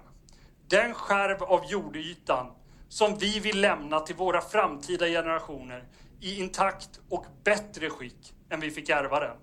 Den 0.68 0.94
skärv 0.94 1.42
av 1.42 1.64
jordytan 1.68 2.46
som 2.88 3.18
vi 3.18 3.40
vill 3.40 3.60
lämna 3.60 4.00
till 4.00 4.16
våra 4.16 4.40
framtida 4.40 5.06
generationer 5.06 5.84
i 6.20 6.40
intakt 6.40 7.00
och 7.08 7.26
bättre 7.44 7.90
skick 7.90 8.34
än 8.50 8.60
vi 8.60 8.70
fick 8.70 8.88
ärva 8.88 9.20
den. 9.20 9.36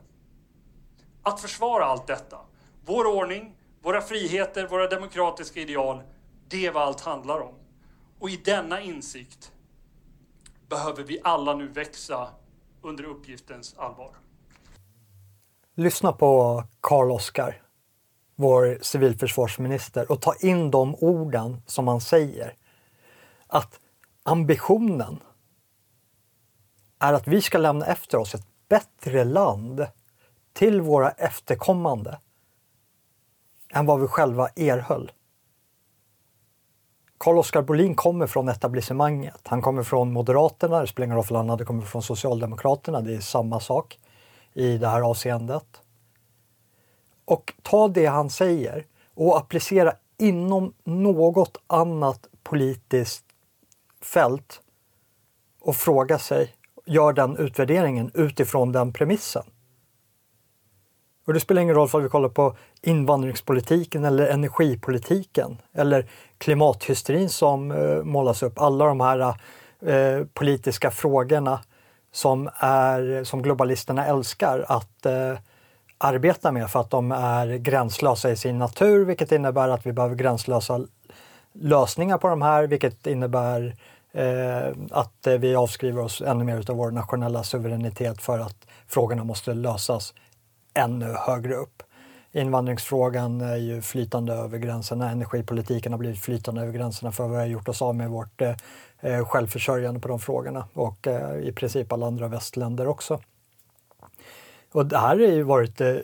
Att 1.24 1.42
försvara 1.42 1.86
allt 1.86 2.08
detta, 2.08 2.38
vår 2.86 3.06
ordning, 3.06 3.56
våra 3.82 4.02
friheter, 4.02 4.68
våra 4.68 4.88
demokratiska 4.88 5.60
ideal, 5.60 6.04
det 6.48 6.66
är 6.66 6.72
vad 6.72 6.84
allt 6.84 7.02
handlar 7.02 7.40
om. 7.40 7.61
Och 8.22 8.30
i 8.30 8.38
denna 8.38 8.82
insikt 8.82 9.52
behöver 10.70 11.04
vi 11.04 11.20
alla 11.24 11.54
nu 11.54 11.68
växa 11.68 12.30
under 12.82 13.04
uppgiftens 13.04 13.76
allvar. 13.78 14.16
Lyssna 15.76 16.12
på 16.12 16.64
Karl 16.82 17.12
Oskar, 17.12 17.62
vår 18.36 18.78
civilförsvarsminister, 18.82 20.12
och 20.12 20.22
ta 20.22 20.36
in 20.36 20.72
de 20.72 20.96
orden 20.96 21.62
som 21.66 21.88
han 21.88 22.02
säger. 22.02 22.56
Att 23.48 23.80
ambitionen 24.24 25.20
är 27.00 27.14
att 27.14 27.28
vi 27.28 27.42
ska 27.42 27.58
lämna 27.58 27.86
efter 27.86 28.18
oss 28.18 28.36
ett 28.36 28.48
bättre 28.70 29.24
land 29.24 29.86
till 30.54 30.82
våra 30.82 31.12
efterkommande 31.12 32.20
än 33.70 33.86
vad 33.86 34.02
vi 34.02 34.08
själva 34.08 34.48
erhöll. 34.48 35.12
Carl-Oskar 37.22 37.62
Bolin 37.62 37.96
kommer 37.96 38.28
från 38.28 38.50
etablissemanget. 38.50 39.42
Han 39.44 39.62
kommer 39.62 39.84
från 39.84 40.12
Moderaterna, 40.12 40.82
det 40.82 40.88
spelar 40.88 41.06
ingen 41.06 41.18
roll 41.18 41.26
om 41.30 41.36
han 41.36 41.50
hade 41.50 41.66
kommit 41.66 41.88
från 41.88 42.04
Socialdemokraterna, 42.04 43.02
det 43.02 43.16
är 43.16 43.20
samma 43.20 43.60
sak 43.60 44.00
i 44.54 44.78
det 44.78 44.88
här 44.88 45.02
avseendet. 45.02 45.82
Och 47.26 47.54
ta 47.62 47.88
det 47.88 48.06
han 48.06 48.30
säger 48.30 48.86
och 49.14 49.38
applicera 49.38 49.94
inom 50.18 50.74
något 50.84 51.58
annat 51.68 52.28
politiskt 52.44 53.26
fält 54.02 54.62
och 55.62 55.76
fråga 55.76 56.20
sig, 56.20 56.56
gör 56.86 57.14
den 57.14 57.38
utvärderingen 57.38 58.12
utifrån 58.14 58.72
den 58.72 58.94
premissen. 58.94 59.44
Och 61.26 61.34
det 61.34 61.40
spelar 61.40 61.62
ingen 61.62 61.76
roll 61.76 61.90
om 61.94 62.04
vi 62.04 62.10
kollar 62.10 62.30
på 62.30 62.56
invandringspolitiken 62.82 64.06
eller 64.06 64.28
energipolitiken 64.28 65.58
eller 65.74 66.06
klimathysterin 66.38 67.30
som 67.30 67.72
eh, 67.72 68.04
målas 68.04 68.44
upp. 68.44 68.60
Alla 68.60 68.86
de 68.86 69.00
här 69.00 69.20
eh, 69.86 70.26
politiska 70.34 70.92
frågorna 70.92 71.60
som, 72.12 72.50
är, 72.56 73.24
som 73.24 73.42
globalisterna 73.42 74.06
älskar 74.06 74.66
att 74.68 75.06
eh, 75.06 75.38
arbeta 75.98 76.52
med 76.52 76.70
för 76.70 76.80
att 76.80 76.90
de 76.90 77.12
är 77.12 77.48
gränslösa 77.58 78.32
i 78.32 78.36
sin 78.36 78.58
natur 78.58 79.06
vilket 79.06 79.32
innebär 79.32 79.70
att 79.70 79.86
vi 79.86 79.94
behöver 79.94 80.16
gränslösa 80.16 80.86
lösningar 81.54 82.18
på 82.18 82.28
de 82.28 82.42
här 82.42 82.68
vilket 82.68 83.08
innebär 83.08 83.76
eh, 84.12 84.74
att 84.92 85.28
eh, 85.28 85.34
vi 85.34 85.56
avskriver 85.56 86.02
oss 86.02 86.22
ännu 86.22 86.44
mer 86.44 86.72
av 86.72 86.78
vår 86.78 86.92
nationella 86.92 87.44
suveränitet 87.44 88.22
för 88.22 88.40
att 88.40 88.68
frågorna 88.88 89.24
måste 89.24 89.54
lösas 89.54 90.14
ännu 90.74 91.06
högre 91.06 91.56
upp. 91.56 91.84
Invandringsfrågan 92.32 93.42
är 93.42 93.56
ju 93.56 93.82
flytande 93.82 94.34
över 94.34 94.58
gränserna, 94.58 95.12
energipolitiken 95.12 95.92
har 95.92 96.00
blivit 96.00 96.22
flytande 96.22 96.62
över 96.62 96.74
gränserna 96.74 97.12
för 97.12 97.28
vi 97.28 97.36
har 97.36 97.46
gjort 97.46 97.68
oss 97.68 97.82
av 97.82 97.96
med 97.96 98.10
vårt 98.10 98.42
eh, 98.42 99.26
självförsörjande 99.26 100.00
på 100.00 100.08
de 100.08 100.20
frågorna 100.20 100.68
och 100.74 101.08
eh, 101.08 101.40
i 101.40 101.52
princip 101.52 101.92
alla 101.92 102.08
andra 102.08 102.28
västländer 102.28 102.88
också. 102.88 103.20
Och 104.72 104.86
det 104.86 104.98
här 104.98 105.08
har 105.08 105.16
ju 105.16 105.44
varit 105.44 105.82
eh, 105.82 105.96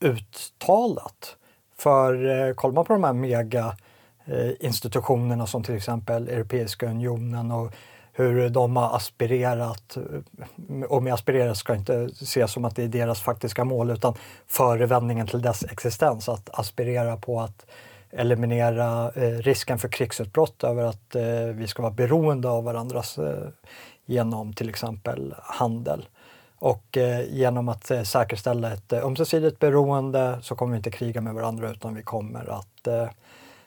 uttalat. 0.00 1.36
För 1.78 2.28
eh, 2.48 2.54
kollar 2.54 2.74
man 2.74 2.84
på 2.84 2.92
de 2.92 3.04
här 3.04 3.12
mega 3.12 3.76
eh, 4.24 4.50
institutionerna 4.60 5.46
som 5.46 5.62
till 5.62 5.76
exempel 5.76 6.28
Europeiska 6.28 6.90
unionen 6.90 7.50
och 7.50 7.72
hur 8.20 8.48
de 8.48 8.76
har 8.76 8.96
aspirerat. 8.96 9.96
Eh, 9.96 10.82
Och 10.88 11.02
med 11.02 11.14
aspirerat 11.14 11.56
ska 11.56 11.74
inte 11.74 12.08
ses 12.20 12.52
som 12.52 12.64
att 12.64 12.76
det 12.76 12.84
är 12.84 12.88
deras 12.88 13.20
faktiska 13.20 13.64
mål 13.64 13.90
utan 13.90 14.14
förevändningen 14.46 15.26
till 15.26 15.42
dess 15.42 15.64
existens. 15.64 16.28
Att 16.28 16.50
aspirera 16.52 17.16
på 17.16 17.40
att 17.40 17.66
eliminera 18.12 19.10
eh, 19.10 19.38
risken 19.38 19.78
för 19.78 19.88
krigsutbrott 19.88 20.64
över 20.64 20.84
att 20.84 21.14
eh, 21.14 21.44
vi 21.54 21.66
ska 21.66 21.82
vara 21.82 21.92
beroende 21.92 22.48
av 22.48 22.64
varandras 22.64 23.18
eh, 23.18 23.48
genom 24.06 24.52
till 24.52 24.68
exempel 24.68 25.34
handel. 25.38 26.08
Och 26.58 26.96
eh, 26.96 27.24
genom 27.28 27.68
att 27.68 27.90
eh, 27.90 28.02
säkerställa 28.02 28.72
ett 28.72 28.92
eh, 28.92 29.04
ömsesidigt 29.04 29.58
beroende 29.58 30.38
så 30.42 30.54
kommer 30.54 30.72
vi 30.72 30.76
inte 30.76 30.90
kriga 30.90 31.20
med 31.20 31.34
varandra 31.34 31.70
utan 31.70 31.94
vi 31.94 32.02
kommer 32.02 32.50
att 32.50 32.86
eh, 32.86 33.08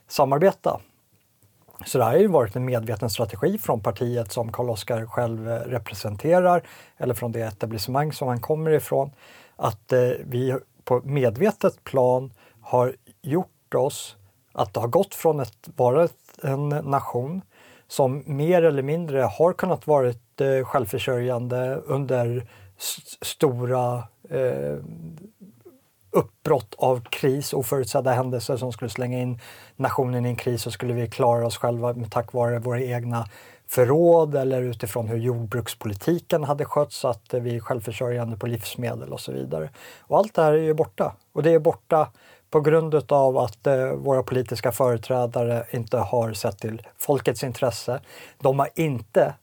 samarbeta 0.07 0.79
så 1.85 1.97
det 1.97 2.03
här 2.03 2.11
har 2.11 2.19
ju 2.19 2.27
varit 2.27 2.55
en 2.55 2.65
medveten 2.65 3.09
strategi 3.09 3.57
från 3.57 3.81
partiet 3.81 4.31
som 4.31 4.51
Karl-Oskar 4.51 5.05
själv 5.05 5.49
eh, 5.49 5.55
representerar 5.55 6.63
eller 6.97 7.13
från 7.13 7.31
det 7.31 7.41
etablissemang 7.41 8.13
som 8.13 8.27
han 8.27 8.39
kommer 8.39 8.71
ifrån. 8.71 9.11
Att 9.55 9.93
eh, 9.93 10.09
vi 10.25 10.57
på 10.83 11.01
medvetet 11.03 11.83
plan 11.83 12.33
har 12.61 12.95
gjort 13.21 13.73
oss 13.75 14.15
att 14.53 14.73
det 14.73 14.79
har 14.79 14.87
gått 14.87 15.15
från 15.15 15.39
att 15.39 15.69
vara 15.75 16.07
en 16.43 16.69
nation 16.69 17.41
som 17.87 18.23
mer 18.25 18.63
eller 18.63 18.83
mindre 18.83 19.21
har 19.21 19.53
kunnat 19.53 19.87
vara 19.87 20.07
eh, 20.07 20.65
självförsörjande 20.65 21.75
under 21.75 22.47
stora 23.21 24.03
eh, 24.29 24.77
uppbrott 26.13 26.75
av 26.77 27.01
kris, 27.10 27.53
oförutsedda 27.53 28.12
händelser 28.12 28.58
som 28.58 28.72
skulle 28.72 28.89
slänga 28.89 29.20
in 29.20 29.39
nationen 29.75 30.25
i 30.25 30.29
en 30.29 30.36
kris 30.36 30.62
så 30.62 30.72
skulle 30.72 30.93
vi 30.93 31.08
klara 31.08 31.46
oss 31.46 31.58
själva 31.58 31.96
tack 32.10 32.34
vare 32.34 32.60
våra 32.60 32.82
egna 32.82 33.25
förråd 33.67 34.36
eller 34.36 34.62
utifrån 34.62 35.08
hur 35.08 35.17
jordbrukspolitiken 35.17 36.43
hade 36.43 36.65
skötts 36.65 37.05
att 37.05 37.34
vi 37.34 37.55
är 37.55 37.60
självförsörjande 37.60 38.38
på 38.38 38.48
livsmedel 38.48 39.13
och 39.13 39.20
så 39.20 39.32
vidare. 39.32 39.70
Och 40.00 40.17
allt 40.17 40.34
det 40.34 40.41
här 40.41 40.53
är 40.53 40.63
ju 40.63 40.74
borta 40.74 41.15
och 41.34 41.43
det 41.43 41.51
är 41.51 41.60
borta 41.60 42.12
på 42.50 42.62
grund 42.62 43.12
av 43.12 43.38
att 43.38 43.67
eh, 43.67 43.88
våra 43.88 44.24
politiska 44.24 44.72
företrädare 44.72 45.65
inte 45.72 45.98
har 45.98 46.34
sett 46.34 46.58
till 46.58 46.82
folkets 46.98 47.43
intresse. 47.43 48.01
De 48.41 48.60
har 48.60 48.70
inte 48.75 49.34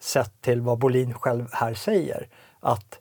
sett 0.00 0.40
till 0.40 0.60
vad 0.60 0.78
Bolin 0.78 1.14
själv 1.14 1.48
här 1.52 1.74
säger, 1.74 2.28
att 2.60 2.98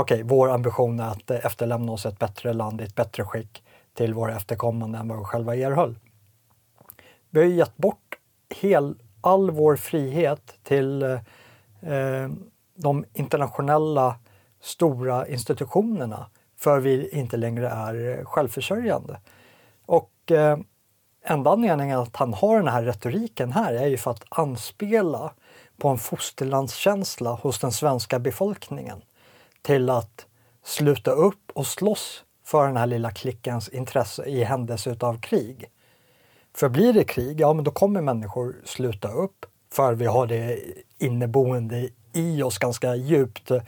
okej, 0.00 0.22
vår 0.22 0.50
ambition 0.50 1.00
är 1.00 1.08
att 1.08 1.30
eh, 1.30 1.46
efterlämna 1.46 1.92
oss 1.92 2.06
ett 2.06 2.18
bättre 2.18 2.52
land 2.52 2.80
i 2.80 2.84
ett 2.84 2.94
bättre 2.94 3.24
skick 3.24 3.62
till 3.94 4.14
våra 4.14 4.36
efterkommande 4.36 4.98
än 4.98 5.08
vad 5.08 5.18
vi 5.18 5.24
själva 5.24 5.56
erhöll. 5.56 5.98
Vi 7.30 7.40
har 7.40 7.46
gett 7.46 7.76
bort 7.76 8.18
hel, 8.60 8.94
all 9.20 9.50
vår 9.50 9.76
frihet 9.76 10.58
till 10.62 11.02
eh, 11.02 11.12
eh, 11.92 12.30
de 12.74 13.04
internationella 13.14 14.16
stora 14.60 15.28
institutionerna 15.28 16.26
för 16.58 16.80
vi 16.80 17.08
inte 17.08 17.36
längre 17.36 17.68
är 17.68 18.24
självförsörjande. 18.24 19.20
Och 19.86 20.30
eh, 20.30 20.58
enda 21.24 21.50
anledningen 21.50 21.98
att 21.98 22.16
han 22.16 22.34
har 22.34 22.56
den 22.56 22.68
här 22.68 22.82
retoriken 22.82 23.52
här 23.52 23.74
är 23.74 23.86
ju 23.86 23.96
för 23.96 24.10
att 24.10 24.24
anspela 24.28 25.32
på 25.76 25.88
en 25.88 25.98
fosterlandskänsla 25.98 27.32
hos 27.32 27.58
den 27.58 27.72
svenska 27.72 28.18
befolkningen 28.18 29.02
till 29.62 29.90
att 29.90 30.26
sluta 30.64 31.10
upp 31.10 31.50
och 31.54 31.66
slåss 31.66 32.24
för 32.44 32.66
den 32.66 32.76
här 32.76 32.86
lilla 32.86 33.10
klickens 33.10 33.68
intresse 33.68 34.24
i 34.24 34.44
händelse 34.44 34.96
av 35.00 35.20
krig. 35.20 35.70
För 36.54 36.68
blir 36.68 36.92
det 36.92 37.04
krig, 37.04 37.40
ja 37.40 37.52
men 37.52 37.64
då 37.64 37.70
kommer 37.70 38.00
människor 38.00 38.56
sluta 38.64 39.08
upp 39.08 39.46
för 39.72 39.94
vi 39.94 40.06
har 40.06 40.26
det 40.26 40.58
inneboende 40.98 41.88
i 42.12 42.42
oss 42.42 42.58
ganska 42.58 42.94
djupt. 42.94 43.50
Eh, 43.50 43.62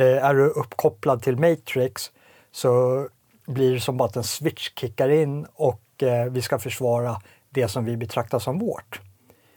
är 0.00 0.34
du 0.34 0.46
uppkopplad 0.46 1.22
till 1.22 1.36
Matrix 1.36 2.10
så 2.52 3.08
blir 3.46 3.74
det 3.74 3.80
som 3.80 4.00
att 4.00 4.16
en 4.16 4.24
switch 4.24 4.70
kickar 4.74 5.08
in 5.08 5.46
och 5.54 6.02
eh, 6.02 6.24
vi 6.24 6.42
ska 6.42 6.58
försvara 6.58 7.20
det 7.50 7.68
som 7.68 7.84
vi 7.84 7.96
betraktar 7.96 8.38
som 8.38 8.58
vårt. 8.58 9.00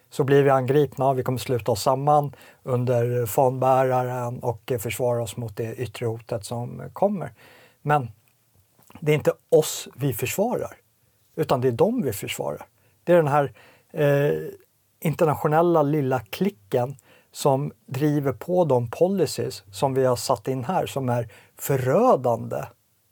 Så 0.10 0.24
blir 0.24 0.44
vi 0.44 0.50
angripna, 0.50 1.14
vi 1.14 1.24
kommer 1.24 1.40
sluta 1.40 1.72
oss 1.72 1.82
samman 1.82 2.34
under 2.64 3.26
fanbäraren 3.26 4.40
och 4.40 4.72
försvara 4.80 5.24
oss 5.24 5.38
mot 5.38 5.58
det 5.58 5.76
yttre 5.76 6.06
hotet 6.06 6.46
som 6.46 6.82
kommer. 6.94 7.34
Men 7.82 8.12
det 9.00 9.12
är 9.12 9.16
inte 9.16 9.34
oss 9.50 9.88
vi 9.96 10.14
försvarar, 10.14 10.78
utan 11.36 11.62
det 11.62 11.68
är 11.68 11.72
dem 11.72 12.02
vi 12.02 12.14
försvarar. 12.14 12.66
Det 13.04 13.14
är 13.14 13.18
den 13.18 13.28
här 13.28 13.54
eh, 13.94 14.50
internationella 15.00 15.82
lilla 15.82 16.20
klicken 16.20 16.96
som 17.32 17.72
driver 17.86 18.34
på 18.34 18.66
de 18.66 18.92
policies 18.92 19.64
som 19.72 19.94
vi 19.94 20.06
har 20.06 20.16
satt 20.16 20.48
in 20.48 20.64
här 20.64 20.86
som 20.86 21.10
är 21.10 21.32
förödande 21.58 22.64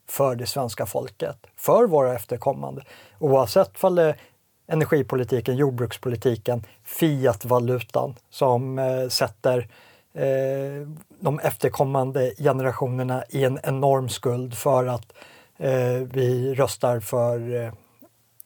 för 0.09 0.35
det 0.35 0.45
svenska 0.45 0.85
folket, 0.85 1.47
för 1.55 1.87
våra 1.87 2.15
efterkommande. 2.15 2.83
Oavsett 3.19 3.83
om 3.83 3.95
det 3.95 4.03
är 4.03 4.19
energipolitiken, 4.67 5.55
jordbrukspolitiken, 5.55 6.63
fiatvalutan 6.83 8.15
som 8.29 8.79
eh, 8.79 9.07
sätter 9.09 9.67
eh, 10.13 10.87
de 11.19 11.39
efterkommande 11.39 12.33
generationerna 12.37 13.23
i 13.29 13.43
en 13.43 13.59
enorm 13.63 14.09
skuld 14.09 14.53
för 14.53 14.85
att 14.85 15.13
eh, 15.57 16.07
vi 16.13 16.55
röstar 16.55 16.99
för 16.99 17.65
eh, 17.65 17.73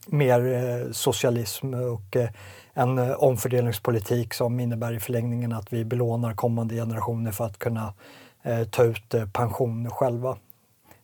mer 0.08 0.54
eh, 0.54 0.92
socialism 0.92 1.74
och 1.74 2.16
eh, 2.16 2.30
en 2.74 2.98
eh, 2.98 3.12
omfördelningspolitik 3.12 4.34
som 4.34 4.60
innebär 4.60 4.94
i 4.94 5.00
förlängningen 5.00 5.54
att 5.54 5.74
vi 5.74 5.86
belånar 5.86 6.34
kommande 6.34 6.76
generationer 6.76 7.32
för 7.32 7.46
att 7.46 7.60
kunna 7.60 7.94
eh, 8.44 8.64
ta 8.64 8.84
ut 8.84 9.14
eh, 9.14 9.26
pension 9.30 9.90
själva. 9.90 10.38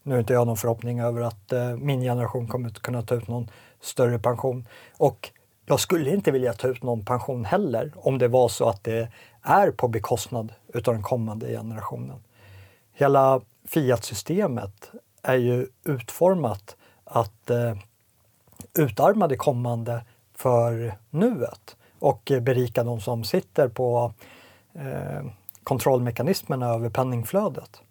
Nu 0.03 0.13
har 0.13 0.19
inte 0.19 0.33
jag 0.33 0.47
någon 0.47 0.57
förhoppning 0.57 0.99
över 0.99 1.21
att 1.21 1.53
min 1.77 2.01
generation 2.01 2.47
kommer 2.47 2.69
att 2.69 2.79
kunna 2.79 3.01
ta 3.01 3.15
ut 3.15 3.27
någon 3.27 3.49
större 3.81 4.19
pension. 4.19 4.67
Och 4.97 5.31
jag 5.65 5.79
skulle 5.79 6.09
inte 6.09 6.31
vilja 6.31 6.53
ta 6.53 6.67
ut 6.67 6.83
någon 6.83 7.05
pension 7.05 7.45
heller 7.45 7.91
om 7.95 8.17
det 8.17 8.27
var 8.27 8.49
så 8.49 8.69
att 8.69 8.83
det 8.83 9.11
är 9.41 9.71
på 9.71 9.87
bekostnad 9.87 10.53
utav 10.73 10.93
den 10.93 11.03
kommande 11.03 11.47
generationen. 11.47 12.19
Hela 12.93 13.41
Fiat-systemet 13.65 14.91
är 15.21 15.35
ju 15.35 15.67
utformat 15.83 16.75
att 17.03 17.49
eh, 17.49 17.77
utarma 18.73 19.27
det 19.27 19.37
kommande 19.37 20.05
för 20.33 20.97
nuet 21.09 21.75
och 21.99 22.31
berika 22.41 22.83
de 22.83 23.01
som 23.01 23.23
sitter 23.23 23.67
på 23.67 24.13
eh, 24.73 25.25
kontrollmekanismerna 25.63 26.67
över 26.69 26.89
penningflödet. 26.89 27.81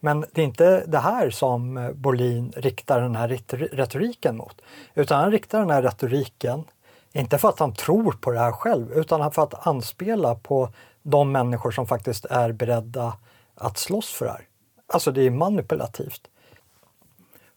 Men 0.00 0.24
det 0.32 0.40
är 0.40 0.44
inte 0.44 0.84
det 0.86 0.98
här 0.98 1.30
som 1.30 1.76
eh, 1.76 1.92
Bolin 1.92 2.52
riktar 2.56 3.00
den 3.00 3.16
här 3.16 3.28
retoriken 3.72 4.36
mot. 4.36 4.60
Utan 4.94 5.20
han 5.20 5.30
riktar 5.30 5.58
den 5.60 5.70
här 5.70 5.82
retoriken, 5.82 6.64
inte 7.12 7.38
för 7.38 7.48
att 7.48 7.58
han 7.58 7.74
tror 7.74 8.12
på 8.12 8.30
det 8.30 8.38
här 8.38 8.52
själv, 8.52 8.92
utan 8.92 9.32
för 9.32 9.42
att 9.42 9.66
anspela 9.66 10.34
på 10.34 10.72
de 11.02 11.32
människor 11.32 11.70
som 11.70 11.86
faktiskt 11.86 12.24
är 12.24 12.52
beredda 12.52 13.16
att 13.54 13.78
slåss 13.78 14.12
för 14.12 14.24
det 14.24 14.32
här. 14.32 14.48
Alltså 14.86 15.12
det 15.12 15.22
är 15.22 15.30
manipulativt. 15.30 16.20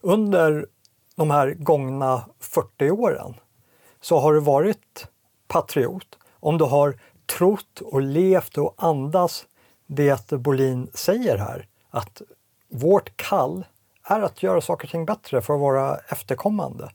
Under 0.00 0.66
de 1.16 1.30
här 1.30 1.54
gångna 1.54 2.24
40 2.40 2.90
åren 2.90 3.34
så 4.00 4.18
har 4.18 4.34
du 4.34 4.40
varit 4.40 5.06
patriot 5.48 6.18
om 6.40 6.58
du 6.58 6.64
har 6.64 6.98
trott 7.26 7.80
och 7.80 8.02
levt 8.02 8.58
och 8.58 8.74
andas 8.76 9.46
det 9.86 10.30
Bolin 10.30 10.90
säger 10.94 11.38
här. 11.38 11.66
Att 11.90 12.22
vårt 12.68 13.16
kall 13.16 13.64
är 14.04 14.20
att 14.20 14.42
göra 14.42 14.60
saker 14.60 14.86
och 14.86 14.90
ting 14.90 15.04
bättre 15.04 15.40
för 15.40 15.56
våra 15.56 15.96
efterkommande. 15.96 16.90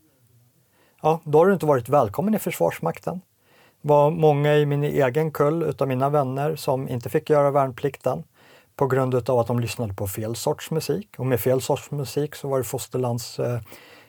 Ja, 1.02 1.20
då 1.24 1.38
har 1.38 1.46
du 1.46 1.54
inte 1.54 1.66
varit 1.66 1.90
välkommen 1.90 2.36
i 2.36 2.40
Försvarsmakten. 2.40 3.22
Det 3.82 3.88
var 3.88 4.12
många 4.12 4.56
i 4.56 4.66
min 4.66 4.84
egen 4.84 5.32
kull 5.32 5.64
utav 5.64 5.88
mina 5.88 6.10
vänner 6.10 6.56
som 6.56 6.90
inte 6.90 7.10
fick 7.10 7.30
göra 7.30 7.52
värnplikten 7.52 8.24
på 8.76 8.88
grund 8.88 9.30
av 9.30 9.40
att 9.40 9.48
de 9.48 9.60
lyssnade 9.60 9.94
på 9.94 10.08
fel 10.08 10.36
sorts 10.36 10.72
musik. 10.72 11.10
Och 11.18 11.26
med 11.26 11.40
fel 11.40 11.62
sorts 11.62 11.92
musik 11.92 12.36
så 12.36 12.48
var 12.48 12.58
det 12.58 12.64
fosterlands 12.64 13.40
eh, 13.40 13.60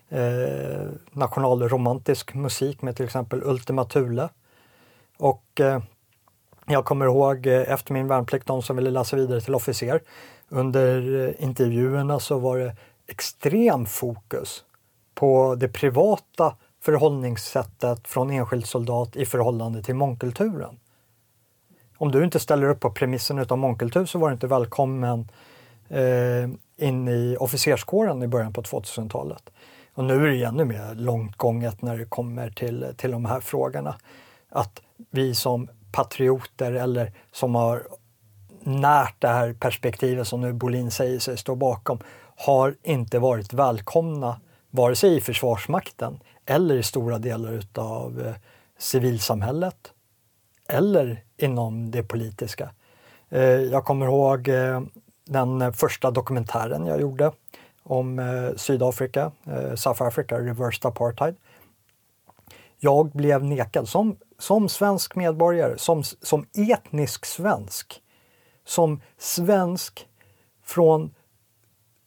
eh, 0.09 0.89
nationalromantisk 1.13 2.35
musik 2.35 2.83
med 2.83 2.97
till 2.97 3.05
exempel 3.05 3.43
Ultima 3.45 3.85
Thule. 3.85 4.29
Och 5.19 5.61
eh, 5.61 5.81
jag 6.67 6.85
kommer 6.85 7.07
ihåg 7.07 7.47
eh, 7.47 7.73
efter 7.73 7.93
min 7.93 8.09
värnplikt, 8.09 8.47
de 8.47 8.63
som 8.63 8.77
ville 8.77 8.91
läsa 8.91 9.17
vidare 9.17 9.41
till 9.41 9.55
officer, 9.55 10.01
under 10.49 11.25
eh, 11.29 11.45
intervjuerna 11.45 12.21
så 12.21 12.39
var 12.39 12.59
det 12.59 12.77
extrem 13.07 13.87
fokus 13.87 14.65
på 15.15 15.55
det 15.55 15.69
privata 15.69 16.57
förhållningssättet 16.81 18.09
från 18.09 18.31
enskild 18.31 18.67
soldat 18.67 19.17
i 19.17 19.27
förhållande 19.27 19.83
till 19.83 19.95
mångkulturen. 19.95 20.79
Om 21.99 22.13
du 22.13 22.25
inte 22.25 22.39
ställer 22.39 22.69
upp 22.69 22.81
på 22.81 22.91
premissen 22.91 23.39
utav 23.39 23.59
mångkultur 23.59 24.07
så 24.07 24.19
var 24.19 24.29
du 24.29 24.35
inte 24.35 24.47
välkommen 24.47 25.29
eh, 25.89 26.49
in 26.77 27.09
i 27.09 27.37
officerskåren 27.41 28.23
i 28.23 28.29
början 28.29 28.53
på 28.53 28.63
2000-talet. 28.63 29.51
Och 29.95 30.05
nu 30.05 30.15
är 30.15 30.31
det 30.31 30.45
ännu 30.45 30.65
mer 30.65 30.95
långt 30.95 31.37
gånget 31.37 31.83
när 31.83 31.99
det 31.99 32.05
kommer 32.05 32.51
till, 32.51 32.87
till 32.97 33.11
de 33.11 33.25
här 33.25 33.41
frågorna. 33.41 33.97
Att 34.49 34.83
vi 35.11 35.35
som 35.35 35.69
patrioter 35.93 36.73
eller 36.73 37.13
som 37.33 37.55
har 37.55 37.83
närt 38.67 39.15
det 39.19 39.29
här 39.29 39.53
perspektivet 39.53 40.29
som 40.29 40.41
nu 40.41 40.53
Bolin 40.53 40.91
säger 40.91 41.19
sig 41.19 41.37
stå 41.37 41.55
bakom 41.55 41.99
har 42.37 42.75
inte 42.83 43.19
varit 43.19 43.53
välkomna 43.53 44.41
vare 44.71 44.97
sig 44.97 45.17
i 45.17 45.21
Försvarsmakten 45.21 46.21
eller 46.47 46.75
i 46.75 46.83
stora 46.83 47.19
delar 47.19 47.53
utav 47.53 48.21
eh, 48.27 48.35
civilsamhället 48.79 49.93
eller 50.69 51.23
inom 51.37 51.91
det 51.91 52.03
politiska. 52.03 52.71
Eh, 53.29 53.43
jag 53.43 53.85
kommer 53.85 54.07
ihåg 54.07 54.49
eh, 54.49 54.81
den 55.27 55.73
första 55.73 56.11
dokumentären 56.11 56.87
jag 56.87 57.01
gjorde 57.01 57.33
om 57.83 58.53
Sydafrika, 58.57 59.33
South 59.77 60.03
Africa, 60.03 60.39
reversed 60.39 60.87
apartheid. 60.87 61.37
Jag 62.79 63.11
blev 63.11 63.45
nekad 63.45 63.89
som, 63.89 64.17
som 64.39 64.69
svensk 64.69 65.17
medborgare, 65.17 65.79
som, 65.79 66.03
som 66.05 66.47
etnisk 66.73 67.27
svensk, 67.27 68.01
som 68.67 69.01
svensk 69.19 70.09
från 70.63 71.15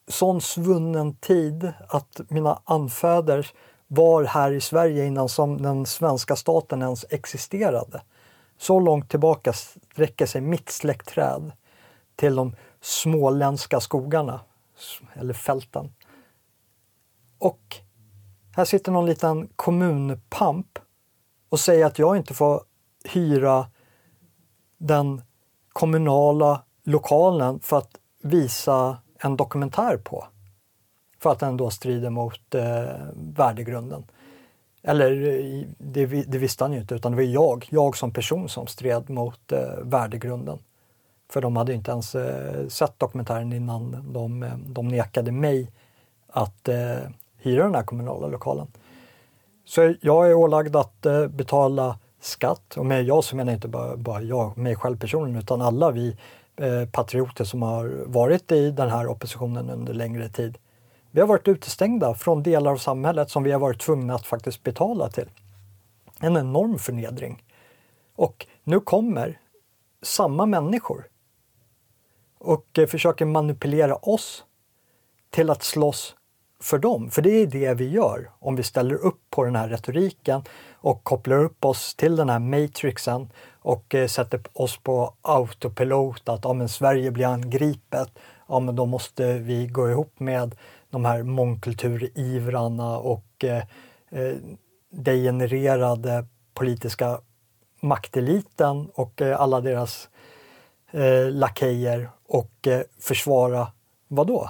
sån 0.07 0.41
svunnen 0.41 1.15
tid 1.15 1.73
att 1.87 2.21
mina 2.27 2.61
anfäder 2.63 3.51
var 3.87 4.23
här 4.23 4.51
i 4.51 4.61
Sverige 4.61 5.05
innan 5.05 5.29
som 5.29 5.61
den 5.61 5.85
svenska 5.85 6.35
staten 6.35 6.81
ens 6.81 7.05
existerade. 7.09 8.01
Så 8.57 8.79
långt 8.79 9.09
tillbaka 9.09 9.53
sträcker 9.53 10.25
sig 10.25 10.41
mitt 10.41 10.69
släktträd 10.69 11.51
till 12.15 12.35
de 12.35 12.55
småländska 12.81 13.79
skogarna, 13.79 14.39
eller 15.13 15.33
fälten. 15.33 15.93
Och 17.37 17.77
här 18.55 18.65
sitter 18.65 18.91
någon 18.91 19.05
liten 19.05 19.47
kommunpamp 19.55 20.79
och 21.49 21.59
säger 21.59 21.85
att 21.85 21.99
jag 21.99 22.17
inte 22.17 22.33
får 22.33 22.63
hyra 23.03 23.67
den 24.77 25.21
kommunala 25.73 26.61
lokalen 26.83 27.59
för 27.59 27.77
att 27.77 27.91
visa 28.23 28.97
en 29.19 29.35
dokumentär 29.35 29.97
på. 29.97 30.25
För 31.19 31.31
att 31.31 31.39
den 31.39 31.57
då 31.57 31.69
strider 31.69 32.09
mot 32.09 32.55
eh, 32.55 32.63
värdegrunden. 33.15 34.03
Eller 34.83 35.11
eh, 35.11 35.65
det, 35.77 36.05
det 36.05 36.37
visste 36.37 36.63
han 36.63 36.73
ju 36.73 36.79
inte, 36.79 36.95
utan 36.95 37.11
det 37.11 37.15
var 37.15 37.23
jag, 37.23 37.67
jag 37.69 37.97
som 37.97 38.13
person 38.13 38.49
som 38.49 38.67
stred 38.67 39.09
mot 39.09 39.51
eh, 39.51 39.59
värdegrunden. 39.83 40.59
För 41.31 41.41
de 41.41 41.55
hade 41.55 41.73
inte 41.73 41.91
ens 41.91 42.15
eh, 42.15 42.67
sett 42.67 42.99
dokumentären 42.99 43.53
innan 43.53 44.13
de, 44.13 44.43
eh, 44.43 44.57
de 44.57 44.87
nekade 44.87 45.31
mig 45.31 45.71
att 46.27 46.67
eh, 46.67 46.97
hyra 47.37 47.63
den 47.63 47.75
här 47.75 47.83
kommunala 47.83 48.27
lokalen. 48.27 48.67
Så 49.65 49.93
jag 50.01 50.29
är 50.29 50.33
ålagd 50.33 50.75
att 50.75 51.05
eh, 51.05 51.27
betala 51.27 51.99
skatt 52.19 52.77
och 52.77 52.85
med 52.85 53.03
jag 53.03 53.23
så 53.23 53.35
menar 53.35 53.51
jag 53.51 53.57
inte 53.57 53.67
bara, 53.67 53.97
bara 53.97 54.21
jag, 54.21 54.57
mig 54.57 54.75
själv 54.75 54.97
personligen, 54.97 55.39
utan 55.39 55.61
alla 55.61 55.91
vi 55.91 56.17
eh, 56.55 56.89
patrioter 56.91 57.43
som 57.43 57.61
har 57.61 58.03
varit 58.05 58.51
i 58.51 58.71
den 58.71 58.89
här 58.89 59.07
oppositionen 59.07 59.69
under 59.69 59.93
längre 59.93 60.29
tid. 60.29 60.57
Vi 61.11 61.21
har 61.21 61.27
varit 61.27 61.47
utestängda 61.47 62.13
från 62.13 62.43
delar 62.43 62.71
av 62.71 62.77
samhället 62.77 63.29
som 63.29 63.43
vi 63.43 63.51
har 63.51 63.59
varit 63.59 63.81
tvungna 63.81 64.15
att 64.15 64.25
faktiskt 64.25 64.63
betala 64.63 65.09
till. 65.09 65.29
En 66.19 66.37
enorm 66.37 66.79
förnedring. 66.79 67.43
Och 68.15 68.47
nu 68.63 68.79
kommer 68.79 69.39
samma 70.01 70.45
människor 70.45 71.07
och 72.37 72.79
eh, 72.79 72.87
försöker 72.87 73.25
manipulera 73.25 73.95
oss 73.95 74.43
till 75.29 75.49
att 75.49 75.63
slåss 75.63 76.15
för 76.59 76.79
dem. 76.79 77.11
För 77.11 77.21
det 77.21 77.29
är 77.29 77.47
det 77.47 77.73
vi 77.73 77.89
gör 77.89 78.29
om 78.39 78.55
vi 78.55 78.63
ställer 78.63 78.95
upp 78.95 79.21
på 79.29 79.43
den 79.43 79.55
här 79.55 79.69
retoriken 79.69 80.41
och 80.73 81.03
kopplar 81.03 81.43
upp 81.43 81.65
oss 81.65 81.95
till 81.95 82.15
den 82.15 82.29
här 82.29 82.39
matrixen 82.39 83.29
och 83.51 83.95
eh, 83.95 84.07
sätter 84.07 84.41
oss 84.53 84.77
på 84.77 85.13
autopilot 85.21 86.29
att 86.29 86.43
ja, 86.43 86.67
Sverige 86.67 87.11
blir 87.11 87.25
angripet. 87.25 88.09
Ja, 88.47 88.59
men 88.59 88.75
då 88.75 88.85
måste 88.85 89.33
vi 89.33 89.67
gå 89.67 89.89
ihop 89.89 90.19
med 90.19 90.55
de 90.89 91.05
här 91.05 91.23
mångkulturivrarna 91.23 92.97
och 92.97 93.43
eh, 93.43 93.63
eh 94.11 94.35
degenererade 94.91 96.25
politiska 96.53 97.19
makteliten 97.81 98.89
och 98.93 99.21
eh, 99.21 99.41
alla 99.41 99.61
deras 99.61 100.09
eh, 100.91 101.29
lakejer 101.31 102.09
och 102.27 102.67
eh, 102.67 102.81
försvara 102.99 103.67
vad 104.07 104.27
då? 104.27 104.49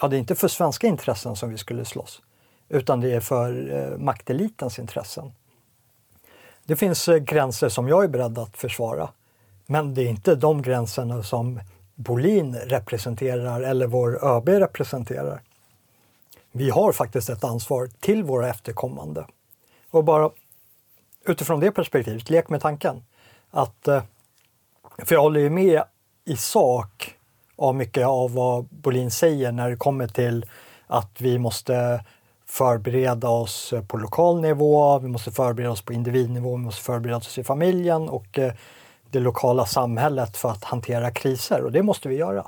Ja, 0.00 0.08
det 0.08 0.16
är 0.16 0.18
inte 0.18 0.34
för 0.34 0.48
svenska 0.48 0.86
intressen 0.86 1.36
som 1.36 1.50
vi 1.50 1.58
skulle 1.58 1.84
slåss, 1.84 2.22
utan 2.68 3.00
det 3.00 3.14
är 3.14 3.20
för 3.20 3.70
eh, 3.72 3.98
maktelitens 3.98 4.78
intressen. 4.78 5.32
Det 6.64 6.76
finns 6.76 7.08
eh, 7.08 7.16
gränser 7.16 7.68
som 7.68 7.88
jag 7.88 8.04
är 8.04 8.08
beredd 8.08 8.38
att 8.38 8.56
försvara, 8.56 9.10
men 9.66 9.94
det 9.94 10.02
är 10.02 10.08
inte 10.08 10.34
de 10.34 10.62
gränserna 10.62 11.22
som 11.22 11.60
Bolin 11.94 12.54
representerar 12.54 13.60
eller 13.60 13.86
vår 13.86 14.24
ÖB 14.24 14.48
representerar. 14.48 15.42
Vi 16.52 16.70
har 16.70 16.92
faktiskt 16.92 17.30
ett 17.30 17.44
ansvar 17.44 17.90
till 18.00 18.24
våra 18.24 18.48
efterkommande. 18.48 19.26
Och 19.90 20.04
bara 20.04 20.30
utifrån 21.24 21.60
det 21.60 21.72
perspektivet, 21.72 22.30
lek 22.30 22.48
med 22.48 22.60
tanken 22.60 23.04
att, 23.50 23.88
eh, 23.88 24.02
för 24.98 25.14
jag 25.14 25.22
håller 25.22 25.40
ju 25.40 25.50
med 25.50 25.82
i 26.24 26.36
sak 26.36 27.17
av 27.58 27.74
mycket 27.74 28.06
av 28.06 28.32
vad 28.32 28.64
Bolin 28.64 29.10
säger 29.10 29.52
när 29.52 29.70
det 29.70 29.76
kommer 29.76 30.06
till 30.08 30.46
att 30.86 31.20
vi 31.20 31.38
måste 31.38 32.04
förbereda 32.46 33.28
oss 33.28 33.74
på 33.88 33.96
lokal 33.96 34.40
nivå, 34.40 34.98
vi 34.98 35.08
måste 35.08 35.30
förbereda 35.30 35.70
oss 35.70 35.82
på 35.82 35.92
individnivå, 35.92 36.56
vi 36.56 36.62
måste 36.62 36.82
förbereda 36.82 37.16
oss 37.16 37.38
i 37.38 37.44
familjen 37.44 38.08
och 38.08 38.38
eh, 38.38 38.52
det 39.10 39.20
lokala 39.20 39.66
samhället 39.66 40.36
för 40.36 40.48
att 40.50 40.64
hantera 40.64 41.10
kriser 41.10 41.64
och 41.64 41.72
det 41.72 41.82
måste 41.82 42.08
vi 42.08 42.16
göra. 42.16 42.46